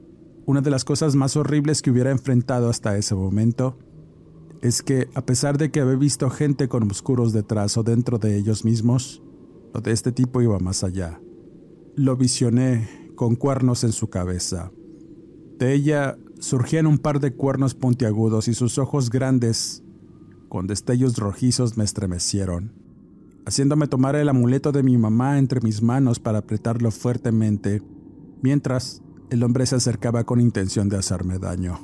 una 0.45 0.61
de 0.61 0.71
las 0.71 0.83
cosas 0.83 1.15
más 1.15 1.37
horribles 1.37 1.81
que 1.81 1.91
hubiera 1.91 2.11
enfrentado 2.11 2.69
hasta 2.69 2.97
ese 2.97 3.15
momento 3.15 3.77
es 4.61 4.81
que, 4.81 5.09
a 5.13 5.25
pesar 5.25 5.57
de 5.57 5.71
que 5.71 5.81
había 5.81 5.95
visto 5.95 6.29
gente 6.29 6.67
con 6.67 6.89
oscuros 6.89 7.33
detrás 7.33 7.77
o 7.77 7.83
dentro 7.83 8.19
de 8.19 8.37
ellos 8.37 8.63
mismos, 8.63 9.21
lo 9.73 9.81
de 9.81 9.91
este 9.91 10.11
tipo 10.11 10.41
iba 10.41 10.59
más 10.59 10.83
allá. 10.83 11.19
Lo 11.95 12.15
visioné 12.15 13.11
con 13.15 13.35
cuernos 13.35 13.83
en 13.83 13.91
su 13.91 14.09
cabeza. 14.09 14.71
De 15.57 15.73
ella 15.73 16.17
surgían 16.39 16.87
un 16.87 16.97
par 16.97 17.19
de 17.19 17.33
cuernos 17.33 17.75
puntiagudos 17.75 18.47
y 18.47 18.53
sus 18.53 18.77
ojos 18.77 19.09
grandes, 19.09 19.80
con 20.51 20.67
destellos 20.67 21.17
rojizos, 21.17 21.77
me 21.77 21.85
estremecieron, 21.85 22.73
haciéndome 23.45 23.87
tomar 23.87 24.17
el 24.17 24.27
amuleto 24.27 24.73
de 24.73 24.83
mi 24.83 24.97
mamá 24.97 25.37
entre 25.37 25.61
mis 25.61 25.81
manos 25.81 26.19
para 26.19 26.39
apretarlo 26.39 26.91
fuertemente, 26.91 27.81
mientras 28.41 29.01
el 29.29 29.43
hombre 29.43 29.65
se 29.65 29.77
acercaba 29.77 30.25
con 30.25 30.41
intención 30.41 30.89
de 30.89 30.97
hacerme 30.97 31.39
daño. 31.39 31.79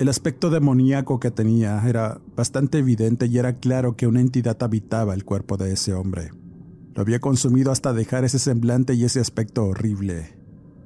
El 0.00 0.08
aspecto 0.08 0.50
demoníaco 0.50 1.20
que 1.20 1.30
tenía 1.30 1.80
era 1.88 2.20
bastante 2.34 2.78
evidente 2.78 3.26
y 3.26 3.38
era 3.38 3.60
claro 3.60 3.94
que 3.96 4.08
una 4.08 4.20
entidad 4.20 4.60
habitaba 4.64 5.14
el 5.14 5.24
cuerpo 5.24 5.56
de 5.56 5.72
ese 5.72 5.94
hombre. 5.94 6.32
Lo 6.96 7.02
había 7.02 7.20
consumido 7.20 7.70
hasta 7.70 7.92
dejar 7.92 8.24
ese 8.24 8.40
semblante 8.40 8.94
y 8.94 9.04
ese 9.04 9.20
aspecto 9.20 9.64
horrible. 9.64 10.36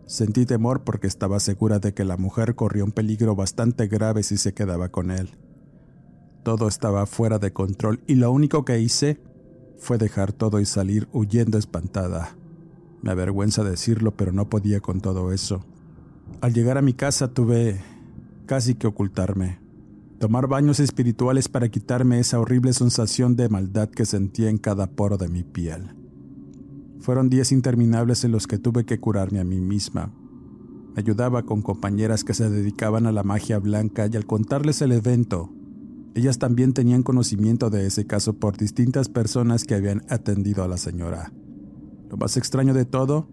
Sentí 0.04 0.44
temor 0.44 0.84
porque 0.84 1.06
estaba 1.06 1.40
segura 1.40 1.78
de 1.78 1.94
que 1.94 2.04
la 2.04 2.18
mujer 2.18 2.54
corría 2.56 2.84
un 2.84 2.92
peligro 2.92 3.34
bastante 3.34 3.86
grave 3.86 4.22
si 4.22 4.36
se 4.36 4.52
quedaba 4.52 4.90
con 4.90 5.10
él. 5.10 5.30
Todo 6.46 6.68
estaba 6.68 7.06
fuera 7.06 7.40
de 7.40 7.52
control 7.52 7.98
y 8.06 8.14
lo 8.14 8.30
único 8.30 8.64
que 8.64 8.78
hice 8.78 9.20
fue 9.78 9.98
dejar 9.98 10.32
todo 10.32 10.60
y 10.60 10.64
salir 10.64 11.08
huyendo 11.12 11.58
espantada. 11.58 12.36
Me 13.02 13.10
avergüenza 13.10 13.64
decirlo, 13.64 14.16
pero 14.16 14.30
no 14.30 14.48
podía 14.48 14.78
con 14.78 15.00
todo 15.00 15.32
eso. 15.32 15.66
Al 16.40 16.54
llegar 16.54 16.78
a 16.78 16.82
mi 16.82 16.92
casa 16.92 17.34
tuve 17.34 17.80
casi 18.46 18.76
que 18.76 18.86
ocultarme, 18.86 19.58
tomar 20.20 20.46
baños 20.46 20.78
espirituales 20.78 21.48
para 21.48 21.68
quitarme 21.68 22.20
esa 22.20 22.38
horrible 22.38 22.72
sensación 22.74 23.34
de 23.34 23.48
maldad 23.48 23.88
que 23.88 24.04
sentía 24.04 24.48
en 24.48 24.58
cada 24.58 24.86
poro 24.86 25.18
de 25.18 25.28
mi 25.28 25.42
piel. 25.42 25.96
Fueron 27.00 27.28
días 27.28 27.50
interminables 27.50 28.22
en 28.22 28.30
los 28.30 28.46
que 28.46 28.58
tuve 28.58 28.84
que 28.84 29.00
curarme 29.00 29.40
a 29.40 29.44
mí 29.44 29.60
misma. 29.60 30.12
Me 30.94 31.00
ayudaba 31.02 31.42
con 31.42 31.60
compañeras 31.60 32.22
que 32.22 32.34
se 32.34 32.48
dedicaban 32.48 33.08
a 33.08 33.10
la 33.10 33.24
magia 33.24 33.58
blanca 33.58 34.06
y 34.06 34.14
al 34.14 34.26
contarles 34.26 34.80
el 34.80 34.92
evento, 34.92 35.50
ellas 36.16 36.38
también 36.38 36.72
tenían 36.72 37.02
conocimiento 37.02 37.68
de 37.68 37.86
ese 37.86 38.06
caso 38.06 38.32
por 38.32 38.56
distintas 38.56 39.10
personas 39.10 39.64
que 39.64 39.74
habían 39.74 40.02
atendido 40.08 40.64
a 40.64 40.68
la 40.68 40.78
señora. 40.78 41.30
Lo 42.08 42.16
más 42.16 42.38
extraño 42.38 42.72
de 42.72 42.86
todo 42.86 43.28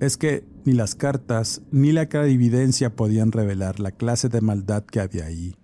es 0.00 0.16
que 0.16 0.44
ni 0.64 0.72
las 0.72 0.96
cartas 0.96 1.62
ni 1.70 1.92
la 1.92 2.06
clarividencia 2.06 2.96
podían 2.96 3.30
revelar 3.30 3.78
la 3.78 3.92
clase 3.92 4.28
de 4.28 4.40
maldad 4.40 4.82
que 4.82 4.98
había 4.98 5.26
ahí. 5.26 5.54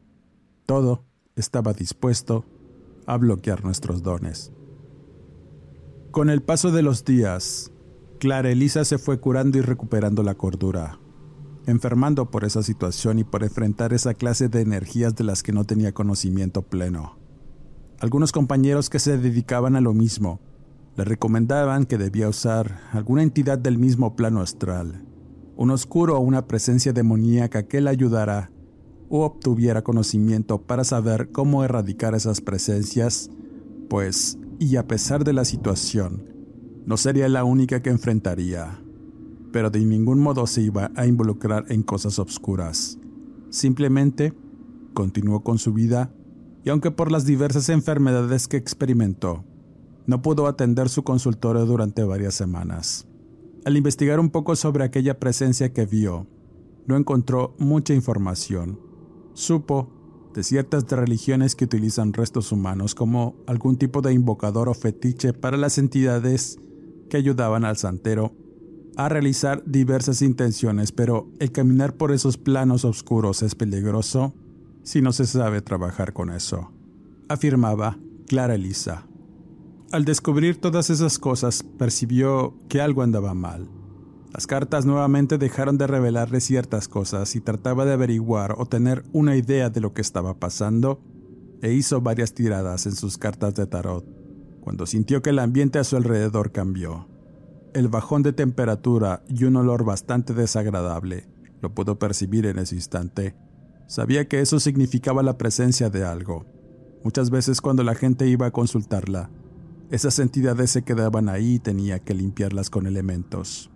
Todo 0.64 1.04
estaba 1.34 1.72
dispuesto 1.72 2.44
a 3.04 3.16
bloquear 3.16 3.64
nuestros 3.64 4.04
dones. 4.04 4.52
Con 6.12 6.30
el 6.30 6.40
paso 6.40 6.70
de 6.70 6.82
los 6.82 7.04
días, 7.04 7.72
Clara 8.20 8.52
Elisa 8.52 8.84
se 8.84 8.98
fue 8.98 9.18
curando 9.18 9.58
y 9.58 9.60
recuperando 9.60 10.22
la 10.22 10.36
cordura, 10.36 11.00
enfermando 11.66 12.30
por 12.30 12.44
esa 12.44 12.62
situación 12.62 13.18
y 13.18 13.24
por 13.24 13.42
enfrentar 13.42 13.92
esa 13.92 14.14
clase 14.14 14.48
de 14.48 14.60
energías 14.60 15.14
de 15.14 15.24
las 15.24 15.42
que 15.42 15.52
no 15.52 15.64
tenía 15.64 15.92
conocimiento 15.92 16.62
pleno. 16.62 17.18
Algunos 18.00 18.32
compañeros 18.32 18.90
que 18.90 18.98
se 18.98 19.18
dedicaban 19.18 19.76
a 19.76 19.80
lo 19.80 19.94
mismo 19.94 20.40
Le 20.96 21.04
recomendaban 21.04 21.86
que 21.86 21.98
debía 21.98 22.28
usar 22.28 22.80
alguna 22.92 23.24
entidad 23.24 23.58
del 23.58 23.78
mismo 23.78 24.14
plano 24.14 24.40
astral, 24.40 25.04
un 25.56 25.72
oscuro 25.72 26.16
o 26.16 26.20
una 26.20 26.46
presencia 26.46 26.92
demoníaca 26.92 27.64
que 27.64 27.80
le 27.80 27.90
ayudara 27.90 28.52
o 29.08 29.24
obtuviera 29.24 29.82
conocimiento 29.82 30.62
para 30.62 30.84
saber 30.84 31.32
cómo 31.32 31.64
erradicar 31.64 32.14
esas 32.14 32.40
presencias, 32.40 33.28
pues, 33.88 34.38
y 34.60 34.76
a 34.76 34.86
pesar 34.86 35.24
de 35.24 35.32
la 35.32 35.44
situación, 35.44 36.30
no 36.86 36.96
sería 36.96 37.28
la 37.28 37.42
única 37.42 37.82
que 37.82 37.90
enfrentaría, 37.90 38.80
pero 39.54 39.70
de 39.70 39.78
ningún 39.78 40.18
modo 40.18 40.48
se 40.48 40.62
iba 40.62 40.90
a 40.96 41.06
involucrar 41.06 41.66
en 41.68 41.84
cosas 41.84 42.18
obscuras. 42.18 42.98
Simplemente 43.50 44.32
continuó 44.94 45.44
con 45.44 45.58
su 45.58 45.72
vida 45.72 46.12
y 46.64 46.70
aunque 46.70 46.90
por 46.90 47.12
las 47.12 47.24
diversas 47.24 47.68
enfermedades 47.68 48.48
que 48.48 48.56
experimentó, 48.56 49.44
no 50.08 50.22
pudo 50.22 50.48
atender 50.48 50.88
su 50.88 51.04
consultorio 51.04 51.66
durante 51.66 52.02
varias 52.02 52.34
semanas. 52.34 53.06
Al 53.64 53.76
investigar 53.76 54.18
un 54.18 54.30
poco 54.30 54.56
sobre 54.56 54.82
aquella 54.82 55.20
presencia 55.20 55.72
que 55.72 55.86
vio, 55.86 56.26
no 56.88 56.96
encontró 56.96 57.54
mucha 57.60 57.94
información. 57.94 58.80
Supo 59.34 59.92
de 60.34 60.42
ciertas 60.42 60.90
religiones 60.90 61.54
que 61.54 61.66
utilizan 61.66 62.12
restos 62.12 62.50
humanos 62.50 62.96
como 62.96 63.36
algún 63.46 63.76
tipo 63.76 64.02
de 64.02 64.14
invocador 64.14 64.68
o 64.68 64.74
fetiche 64.74 65.32
para 65.32 65.56
las 65.56 65.78
entidades 65.78 66.58
que 67.08 67.18
ayudaban 67.18 67.64
al 67.64 67.76
santero 67.76 68.34
a 68.96 69.08
realizar 69.08 69.62
diversas 69.66 70.22
intenciones, 70.22 70.92
pero 70.92 71.28
el 71.40 71.52
caminar 71.52 71.94
por 71.94 72.12
esos 72.12 72.36
planos 72.38 72.84
oscuros 72.84 73.42
es 73.42 73.54
peligroso 73.54 74.34
si 74.84 75.00
no 75.00 75.12
se 75.12 75.26
sabe 75.26 75.62
trabajar 75.62 76.12
con 76.12 76.30
eso, 76.30 76.70
afirmaba 77.28 77.98
Clara 78.26 78.54
Elisa. 78.54 79.06
Al 79.92 80.04
descubrir 80.04 80.60
todas 80.60 80.90
esas 80.90 81.18
cosas, 81.18 81.62
percibió 81.62 82.54
que 82.68 82.82
algo 82.82 83.02
andaba 83.02 83.32
mal. 83.32 83.68
Las 84.32 84.46
cartas 84.46 84.84
nuevamente 84.84 85.38
dejaron 85.38 85.78
de 85.78 85.86
revelarle 85.86 86.40
ciertas 86.40 86.88
cosas 86.88 87.34
y 87.34 87.40
trataba 87.40 87.84
de 87.84 87.92
averiguar 87.92 88.56
o 88.58 88.66
tener 88.66 89.04
una 89.12 89.36
idea 89.36 89.70
de 89.70 89.80
lo 89.80 89.94
que 89.94 90.02
estaba 90.02 90.38
pasando, 90.38 91.00
e 91.62 91.72
hizo 91.72 92.02
varias 92.02 92.34
tiradas 92.34 92.84
en 92.84 92.92
sus 92.92 93.16
cartas 93.16 93.54
de 93.54 93.66
tarot, 93.66 94.04
cuando 94.60 94.84
sintió 94.84 95.22
que 95.22 95.30
el 95.30 95.38
ambiente 95.38 95.78
a 95.78 95.84
su 95.84 95.96
alrededor 95.96 96.52
cambió. 96.52 97.08
El 97.74 97.88
bajón 97.88 98.22
de 98.22 98.32
temperatura 98.32 99.24
y 99.28 99.42
un 99.44 99.56
olor 99.56 99.84
bastante 99.84 100.32
desagradable 100.32 101.26
lo 101.60 101.74
pudo 101.74 101.98
percibir 101.98 102.46
en 102.46 102.60
ese 102.60 102.76
instante. 102.76 103.34
Sabía 103.88 104.28
que 104.28 104.40
eso 104.40 104.60
significaba 104.60 105.24
la 105.24 105.38
presencia 105.38 105.90
de 105.90 106.04
algo. 106.04 106.46
Muchas 107.02 107.30
veces 107.30 107.60
cuando 107.60 107.82
la 107.82 107.96
gente 107.96 108.28
iba 108.28 108.46
a 108.46 108.52
consultarla, 108.52 109.28
esas 109.90 110.20
entidades 110.20 110.70
se 110.70 110.84
quedaban 110.84 111.28
ahí 111.28 111.54
y 111.54 111.58
tenía 111.58 111.98
que 111.98 112.14
limpiarlas 112.14 112.70
con 112.70 112.86
elementos. 112.86 113.72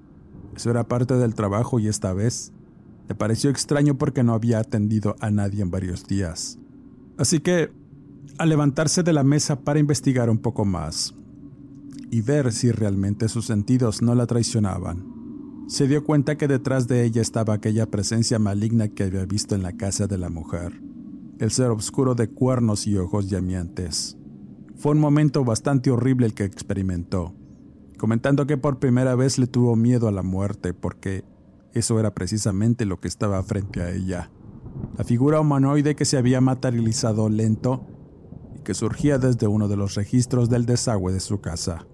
Eso 0.55 0.71
era 0.71 0.87
parte 0.87 1.15
del 1.15 1.35
trabajo 1.35 1.81
y 1.81 1.89
esta 1.89 2.13
vez 2.13 2.53
le 3.09 3.17
pareció 3.17 3.51
extraño 3.51 3.99
porque 3.99 4.23
no 4.23 4.33
había 4.33 4.61
atendido 4.61 5.17
a 5.19 5.33
nadie 5.33 5.61
en 5.61 5.73
varios 5.73 6.07
días. 6.07 6.61
Así 7.17 7.41
que, 7.41 7.73
al 8.39 8.49
levantarse 8.49 9.03
de 9.03 9.13
la 9.13 9.25
mesa 9.25 9.59
para 9.59 9.81
investigar 9.81 10.31
un 10.31 10.39
poco 10.39 10.65
más 10.65 11.18
y 12.11 12.23
ver 12.23 12.53
si 12.53 12.71
realmente 12.71 13.29
sus 13.29 13.47
sentidos 13.47 14.03
no 14.03 14.15
la 14.15 14.27
traicionaban, 14.27 15.19
se 15.69 15.87
dio 15.87 16.03
cuenta 16.03 16.39
que 16.39 16.49
detrás 16.49 16.89
de 16.89 17.05
ella 17.05 17.21
estaba 17.21 17.53
aquella 17.53 17.91
presencia 17.91 18.39
maligna 18.39 18.89
que 18.89 19.05
había 19.05 19.27
visto 19.27 19.55
en 19.55 19.63
la 19.63 19.75
casa 19.75 20.07
de 20.07 20.17
la 20.17 20.31
mujer, 20.31 20.81
el 21.39 21.51
ser 21.51 21.71
oscuro 21.71 22.15
de 22.15 22.29
cuernos 22.29 22.87
y 22.87 22.97
ojos 22.97 23.29
llameantes. 23.29 24.17
Fue 24.77 24.93
un 24.93 24.99
momento 24.99 25.45
bastante 25.45 25.91
horrible 25.91 26.25
el 26.25 26.33
que 26.33 26.45
experimentó, 26.45 27.35
comentando 27.99 28.47
que 28.47 28.57
por 28.57 28.79
primera 28.79 29.15
vez 29.15 29.39
le 29.39 29.47
tuvo 29.47 29.77
miedo 29.77 30.09
a 30.09 30.13
la 30.13 30.23
muerte 30.23 30.73
porque 30.73 31.25
eso 31.75 32.01
era 32.01 32.15
precisamente 32.15 32.87
lo 32.87 32.99
que 32.99 33.09
estaba 33.09 33.43
frente 33.43 33.83
a 33.83 33.91
ella. 33.91 34.31
La 34.97 35.05
figura 35.05 35.39
humanoide 35.39 35.97
que 35.97 36.07
se 36.07 36.17
había 36.17 36.41
materializado 36.41 37.29
lento 37.29 37.87
y 38.57 38.61
que 38.61 38.73
surgía 38.73 39.19
desde 39.19 39.49
uno 39.49 39.69
de 39.69 39.77
los 39.77 39.97
registros 39.97 40.49
del 40.49 40.65
desagüe 40.65 41.13
de 41.13 41.21
su 41.21 41.43
casa. 41.43 41.87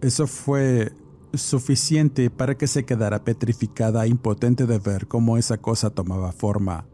Eso 0.00 0.26
fue 0.26 0.92
suficiente 1.34 2.30
para 2.30 2.56
que 2.56 2.66
se 2.66 2.84
quedara 2.84 3.24
petrificada 3.24 4.04
e 4.04 4.08
impotente 4.08 4.66
de 4.66 4.78
ver 4.78 5.06
cómo 5.06 5.38
esa 5.38 5.58
cosa 5.58 5.90
tomaba 5.90 6.32
forma. 6.32 6.86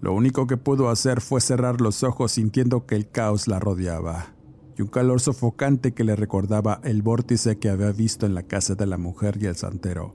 Lo 0.00 0.12
único 0.12 0.46
que 0.46 0.56
pudo 0.56 0.90
hacer 0.90 1.20
fue 1.20 1.40
cerrar 1.40 1.80
los 1.80 2.02
ojos 2.02 2.32
sintiendo 2.32 2.86
que 2.86 2.94
el 2.94 3.10
caos 3.10 3.48
la 3.48 3.58
rodeaba 3.58 4.34
y 4.78 4.82
un 4.82 4.88
calor 4.88 5.20
sofocante 5.20 5.92
que 5.92 6.04
le 6.04 6.14
recordaba 6.14 6.80
el 6.84 7.02
vórtice 7.02 7.58
que 7.58 7.68
había 7.68 7.90
visto 7.90 8.26
en 8.26 8.34
la 8.34 8.44
casa 8.44 8.76
de 8.76 8.86
la 8.86 8.96
mujer 8.96 9.38
y 9.40 9.46
el 9.46 9.56
santero. 9.56 10.14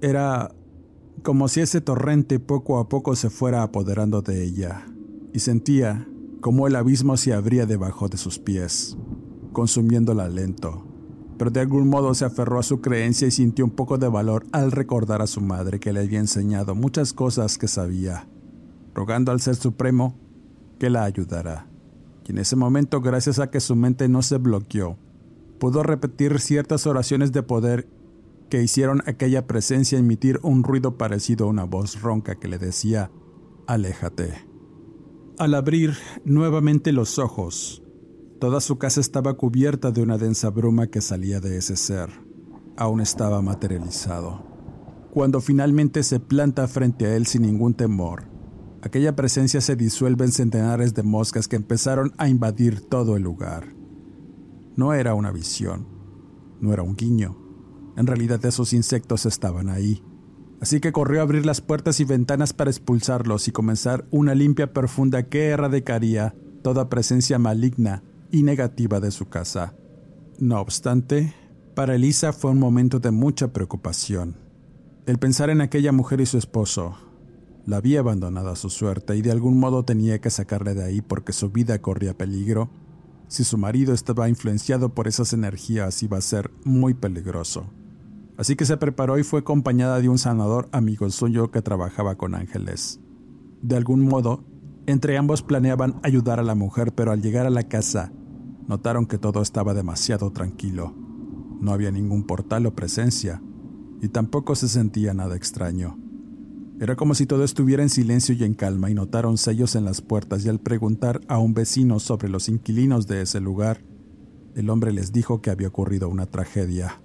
Era 0.00 0.54
como 1.22 1.48
si 1.48 1.60
ese 1.60 1.82
torrente 1.82 2.40
poco 2.40 2.78
a 2.78 2.88
poco 2.88 3.14
se 3.14 3.28
fuera 3.28 3.62
apoderando 3.62 4.22
de 4.22 4.42
ella, 4.42 4.86
y 5.34 5.40
sentía 5.40 6.08
como 6.40 6.66
el 6.66 6.76
abismo 6.76 7.18
se 7.18 7.34
abría 7.34 7.66
debajo 7.66 8.08
de 8.08 8.16
sus 8.16 8.38
pies, 8.38 8.96
consumiéndola 9.52 10.30
lento. 10.30 10.89
Pero 11.40 11.50
de 11.50 11.60
algún 11.60 11.88
modo 11.88 12.14
se 12.14 12.24
aferró 12.24 12.60
a 12.60 12.62
su 12.62 12.80
creencia 12.80 13.26
y 13.26 13.32
sintió 13.32 13.64
un 13.64 13.72
poco 13.72 13.98
de 13.98 14.06
valor 14.06 14.46
al 14.52 14.70
recordar 14.70 15.22
a 15.22 15.26
su 15.26 15.40
madre 15.40 15.80
que 15.80 15.92
le 15.92 16.00
había 16.00 16.20
enseñado 16.20 16.76
muchas 16.76 17.12
cosas 17.12 17.58
que 17.58 17.66
sabía, 17.66 18.28
rogando 18.94 19.32
al 19.32 19.40
Ser 19.40 19.56
Supremo 19.56 20.14
que 20.78 20.90
la 20.90 21.02
ayudara 21.04 21.70
en 22.30 22.38
ese 22.38 22.54
momento, 22.54 23.00
gracias 23.00 23.40
a 23.40 23.50
que 23.50 23.58
su 23.58 23.74
mente 23.74 24.08
no 24.08 24.22
se 24.22 24.38
bloqueó, 24.38 24.96
pudo 25.58 25.82
repetir 25.82 26.38
ciertas 26.38 26.86
oraciones 26.86 27.32
de 27.32 27.42
poder 27.42 27.88
que 28.48 28.62
hicieron 28.62 29.02
aquella 29.04 29.48
presencia 29.48 29.98
emitir 29.98 30.38
un 30.42 30.62
ruido 30.62 30.96
parecido 30.96 31.46
a 31.46 31.48
una 31.48 31.64
voz 31.64 32.00
ronca 32.00 32.36
que 32.36 32.46
le 32.46 32.58
decía, 32.58 33.10
aléjate. 33.66 34.46
Al 35.38 35.54
abrir 35.54 35.96
nuevamente 36.24 36.92
los 36.92 37.18
ojos, 37.18 37.82
toda 38.40 38.60
su 38.60 38.78
casa 38.78 39.00
estaba 39.00 39.34
cubierta 39.34 39.92
de 39.92 40.02
una 40.02 40.16
densa 40.16 40.48
bruma 40.48 40.86
que 40.86 41.02
salía 41.02 41.40
de 41.40 41.58
ese 41.58 41.76
ser. 41.76 42.08
Aún 42.76 43.02
estaba 43.02 43.42
materializado. 43.42 44.42
Cuando 45.12 45.42
finalmente 45.42 46.02
se 46.02 46.20
planta 46.20 46.66
frente 46.66 47.04
a 47.04 47.14
él 47.16 47.26
sin 47.26 47.42
ningún 47.42 47.74
temor, 47.74 48.24
aquella 48.80 49.14
presencia 49.14 49.60
se 49.60 49.76
disuelve 49.76 50.24
en 50.24 50.32
centenares 50.32 50.94
de 50.94 51.02
moscas 51.02 51.48
que 51.48 51.56
empezaron 51.56 52.12
a 52.16 52.28
invadir 52.28 52.80
todo 52.80 53.16
el 53.16 53.22
lugar. 53.22 53.74
No 54.74 54.94
era 54.94 55.14
una 55.14 55.32
visión, 55.32 55.86
no 56.60 56.72
era 56.72 56.82
un 56.82 56.96
guiño. 56.96 57.36
En 57.98 58.06
realidad 58.06 58.42
esos 58.46 58.72
insectos 58.72 59.26
estaban 59.26 59.68
ahí. 59.68 60.02
Así 60.62 60.80
que 60.80 60.92
corrió 60.92 61.20
a 61.20 61.24
abrir 61.24 61.44
las 61.44 61.60
puertas 61.60 62.00
y 62.00 62.04
ventanas 62.04 62.54
para 62.54 62.70
expulsarlos 62.70 63.48
y 63.48 63.52
comenzar 63.52 64.06
una 64.10 64.34
limpia 64.34 64.72
profunda 64.72 65.28
que 65.28 65.48
erradicaría 65.48 66.34
toda 66.62 66.88
presencia 66.88 67.38
maligna 67.38 68.02
y 68.30 68.42
negativa 68.42 69.00
de 69.00 69.10
su 69.10 69.28
casa. 69.28 69.74
No 70.38 70.60
obstante, 70.60 71.34
para 71.74 71.94
Elisa 71.94 72.32
fue 72.32 72.50
un 72.50 72.58
momento 72.58 72.98
de 72.98 73.10
mucha 73.10 73.52
preocupación. 73.52 74.36
El 75.06 75.18
pensar 75.18 75.50
en 75.50 75.60
aquella 75.60 75.92
mujer 75.92 76.20
y 76.20 76.26
su 76.26 76.38
esposo, 76.38 76.96
la 77.66 77.76
había 77.76 78.00
abandonado 78.00 78.50
a 78.50 78.56
su 78.56 78.70
suerte 78.70 79.16
y 79.16 79.22
de 79.22 79.30
algún 79.30 79.58
modo 79.58 79.84
tenía 79.84 80.20
que 80.20 80.30
sacarle 80.30 80.74
de 80.74 80.84
ahí 80.84 81.02
porque 81.02 81.32
su 81.32 81.50
vida 81.50 81.80
corría 81.80 82.16
peligro. 82.16 82.70
Si 83.28 83.44
su 83.44 83.58
marido 83.58 83.94
estaba 83.94 84.28
influenciado 84.28 84.94
por 84.94 85.08
esas 85.08 85.32
energías 85.32 86.02
iba 86.02 86.18
a 86.18 86.22
ser 86.22 86.50
muy 86.64 86.94
peligroso. 86.94 87.66
Así 88.36 88.56
que 88.56 88.64
se 88.64 88.76
preparó 88.76 89.18
y 89.18 89.22
fue 89.22 89.40
acompañada 89.40 90.00
de 90.00 90.08
un 90.08 90.18
sanador 90.18 90.68
amigo 90.72 91.08
suyo 91.10 91.50
que 91.50 91.62
trabajaba 91.62 92.16
con 92.16 92.34
ángeles. 92.34 92.98
De 93.62 93.76
algún 93.76 94.00
modo, 94.00 94.42
entre 94.86 95.18
ambos 95.18 95.42
planeaban 95.42 96.00
ayudar 96.02 96.40
a 96.40 96.42
la 96.42 96.54
mujer, 96.54 96.94
pero 96.94 97.12
al 97.12 97.20
llegar 97.20 97.46
a 97.46 97.50
la 97.50 97.64
casa, 97.64 98.12
notaron 98.70 99.06
que 99.06 99.18
todo 99.18 99.42
estaba 99.42 99.74
demasiado 99.74 100.30
tranquilo. 100.30 100.94
No 101.60 101.72
había 101.72 101.90
ningún 101.90 102.22
portal 102.22 102.66
o 102.66 102.74
presencia, 102.76 103.42
y 104.00 104.08
tampoco 104.08 104.54
se 104.54 104.68
sentía 104.68 105.12
nada 105.12 105.34
extraño. 105.34 105.98
Era 106.78 106.94
como 106.94 107.16
si 107.16 107.26
todo 107.26 107.42
estuviera 107.42 107.82
en 107.82 107.90
silencio 107.90 108.32
y 108.36 108.44
en 108.44 108.54
calma 108.54 108.88
y 108.88 108.94
notaron 108.94 109.38
sellos 109.38 109.74
en 109.74 109.84
las 109.84 110.00
puertas 110.00 110.44
y 110.44 110.48
al 110.48 110.60
preguntar 110.60 111.20
a 111.26 111.38
un 111.38 111.52
vecino 111.52 111.98
sobre 111.98 112.28
los 112.28 112.48
inquilinos 112.48 113.08
de 113.08 113.22
ese 113.22 113.40
lugar, 113.40 113.82
el 114.54 114.70
hombre 114.70 114.92
les 114.92 115.10
dijo 115.10 115.42
que 115.42 115.50
había 115.50 115.66
ocurrido 115.66 116.08
una 116.08 116.26
tragedia. 116.26 117.02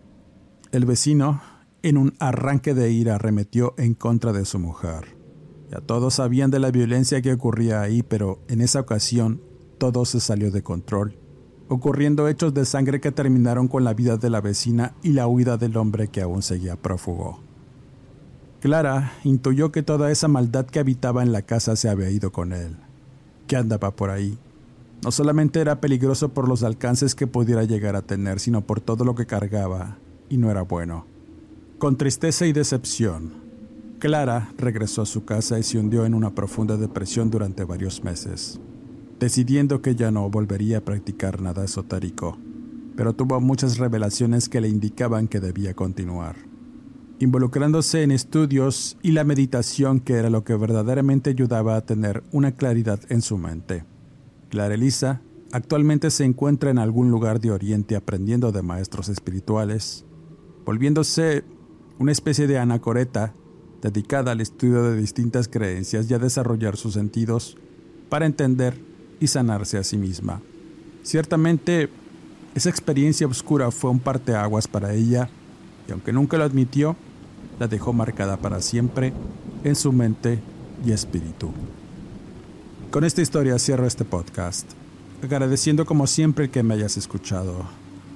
El 0.72 0.86
vecino, 0.86 1.42
en 1.82 1.98
un 1.98 2.14
arranque 2.20 2.76
de 2.76 2.92
ira, 2.92 3.16
arremetió 3.16 3.74
en 3.80 3.96
contra 3.96 4.34
de 4.34 4.46
su 4.46 4.60
mujer. 4.60 5.18
Ya 5.72 5.82
todos 5.82 6.14
sabían 6.14 6.52
de 6.52 6.60
la 6.60 6.70
violencia 6.70 7.24
que 7.24 7.34
ocurría 7.34 7.82
ahí, 7.82 8.04
pero 8.04 8.44
en 8.50 8.62
esa 8.62 8.82
ocasión 8.82 9.42
todo 9.80 10.06
se 10.06 10.20
salió 10.20 10.52
de 10.52 10.62
control, 10.62 11.25
ocurriendo 11.68 12.28
hechos 12.28 12.54
de 12.54 12.66
sangre 12.66 13.02
que 13.02 13.12
terminaron 13.12 13.68
con 13.68 13.84
la 13.84 13.94
vida 13.94 14.18
de 14.18 14.30
la 14.30 14.42
vecina 14.42 14.94
y 15.02 15.14
la 15.14 15.28
huida 15.28 15.58
del 15.58 15.78
hombre 15.78 16.08
que 16.08 16.22
aún 16.22 16.42
seguía 16.42 16.76
prófugo. 16.76 17.40
Clara 18.60 19.14
intuyó 19.24 19.72
que 19.72 19.84
toda 19.84 20.12
esa 20.12 20.28
maldad 20.28 20.66
que 20.66 20.80
habitaba 20.80 21.24
en 21.24 21.32
la 21.32 21.44
casa 21.44 21.76
se 21.76 21.90
había 21.90 22.10
ido 22.10 22.32
con 22.32 22.52
él, 22.52 22.78
que 23.48 23.58
andaba 23.58 23.96
por 23.96 24.10
ahí. 24.10 24.38
No 25.04 25.12
solamente 25.12 25.60
era 25.60 25.82
peligroso 25.82 26.30
por 26.30 26.48
los 26.48 26.64
alcances 26.64 27.14
que 27.14 27.28
pudiera 27.28 27.64
llegar 27.64 27.96
a 27.96 28.02
tener, 28.02 28.40
sino 28.40 28.62
por 28.62 28.82
todo 28.82 29.06
lo 29.06 29.14
que 29.14 29.28
cargaba, 29.28 29.98
y 30.30 30.38
no 30.38 30.50
era 30.50 30.64
bueno. 30.64 31.06
Con 31.78 31.98
tristeza 31.98 32.48
y 32.48 32.54
decepción, 32.54 33.34
Clara 34.00 34.52
regresó 34.58 35.04
a 35.04 35.06
su 35.06 35.26
casa 35.26 35.60
y 35.60 35.64
se 35.64 35.78
hundió 35.78 36.06
en 36.06 36.14
una 36.14 36.34
profunda 36.34 36.78
depresión 36.78 37.30
durante 37.30 37.66
varios 37.66 38.04
meses, 38.04 38.60
decidiendo 39.20 39.82
que 39.82 39.96
ya 39.96 40.12
no 40.12 40.30
volvería 40.30 40.80
a 40.80 40.82
practicar 40.82 41.42
nada 41.42 41.64
esotérico, 41.64 42.38
pero 42.96 43.14
tuvo 43.14 43.40
muchas 43.40 43.78
revelaciones 43.78 44.50
que 44.50 44.62
le 44.62 44.70
indicaban 44.70 45.28
que 45.28 45.40
debía 45.40 45.74
continuar, 45.74 46.36
involucrándose 47.20 48.04
en 48.04 48.12
estudios 48.12 48.98
y 49.02 49.12
la 49.12 49.24
meditación 49.24 50.00
que 50.00 50.14
era 50.14 50.30
lo 50.30 50.44
que 50.44 50.56
verdaderamente 50.56 51.30
ayudaba 51.30 51.76
a 51.76 51.86
tener 51.86 52.24
una 52.32 52.54
claridad 52.54 53.00
en 53.10 53.22
su 53.22 53.38
mente. 53.38 53.86
Clara 54.50 54.76
Elisa 54.76 55.22
actualmente 55.52 56.12
se 56.12 56.26
encuentra 56.26 56.70
en 56.70 56.80
algún 56.80 57.10
lugar 57.10 57.40
de 57.40 57.52
Oriente 57.52 57.96
aprendiendo 57.96 58.52
de 58.52 58.62
maestros 58.62 59.10
espirituales, 59.10 60.06
volviéndose 60.66 61.44
una 62.00 62.12
especie 62.12 62.48
de 62.48 62.58
anacoreta 62.58 63.34
dedicada 63.82 64.32
al 64.32 64.42
estudio 64.42 64.84
de 64.84 64.98
distintas 64.98 65.48
creencias 65.48 66.10
y 66.10 66.14
a 66.14 66.20
desarrollar 66.20 66.76
sus 66.76 66.94
sentidos 66.94 67.58
para 68.10 68.26
entender 68.26 68.95
y 69.20 69.28
sanarse 69.28 69.78
a 69.78 69.84
sí 69.84 69.98
misma. 69.98 70.42
Ciertamente, 71.04 71.90
esa 72.56 72.70
experiencia 72.70 73.28
oscura 73.28 73.72
fue 73.72 73.92
un 73.92 74.00
parteaguas 74.00 74.68
para 74.68 74.94
ella 74.94 75.30
y 75.88 75.92
aunque 75.92 76.14
nunca 76.14 76.38
lo 76.38 76.44
admitió, 76.44 76.96
la 77.60 77.68
dejó 77.68 77.94
marcada 77.94 78.38
para 78.38 78.62
siempre 78.62 79.14
en 79.64 79.76
su 79.76 79.92
mente 79.92 80.40
y 80.86 80.92
espíritu. 80.92 81.52
Con 82.92 83.04
esta 83.04 83.22
historia 83.22 83.60
cierro 83.60 83.86
este 83.86 84.06
podcast, 84.06 84.66
agradeciendo 85.22 85.86
como 85.86 86.08
siempre 86.08 86.50
que 86.50 86.64
me 86.64 86.76
hayas 86.76 86.98
escuchado. 86.98 87.66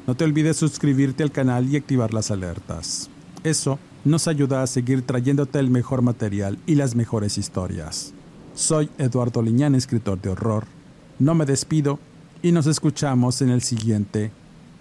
No 0.08 0.16
te 0.16 0.24
olvides 0.24 0.58
suscribirte 0.58 1.24
al 1.24 1.32
canal 1.32 1.68
y 1.70 1.78
activar 1.78 2.14
las 2.14 2.32
alertas. 2.32 3.10
Eso 3.44 3.78
nos 4.06 4.28
ayuda 4.28 4.64
a 4.64 4.68
seguir 4.68 5.06
trayéndote 5.06 5.60
el 5.60 5.70
mejor 5.70 6.02
material 6.02 6.58
y 6.66 6.76
las 6.76 6.96
mejores 6.96 7.38
historias. 7.38 8.14
Soy 8.54 8.90
Eduardo 8.98 9.42
Liñán, 9.42 9.76
escritor 9.76 10.20
de 10.22 10.30
horror. 10.30 10.79
No 11.20 11.36
me 11.36 11.46
despido 11.46 12.00
y 12.42 12.54
nos 12.54 12.66
escuchamos 12.66 13.42
en 13.42 13.50
el 13.50 13.62
siguiente 13.62 14.32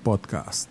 podcast. 0.04 0.70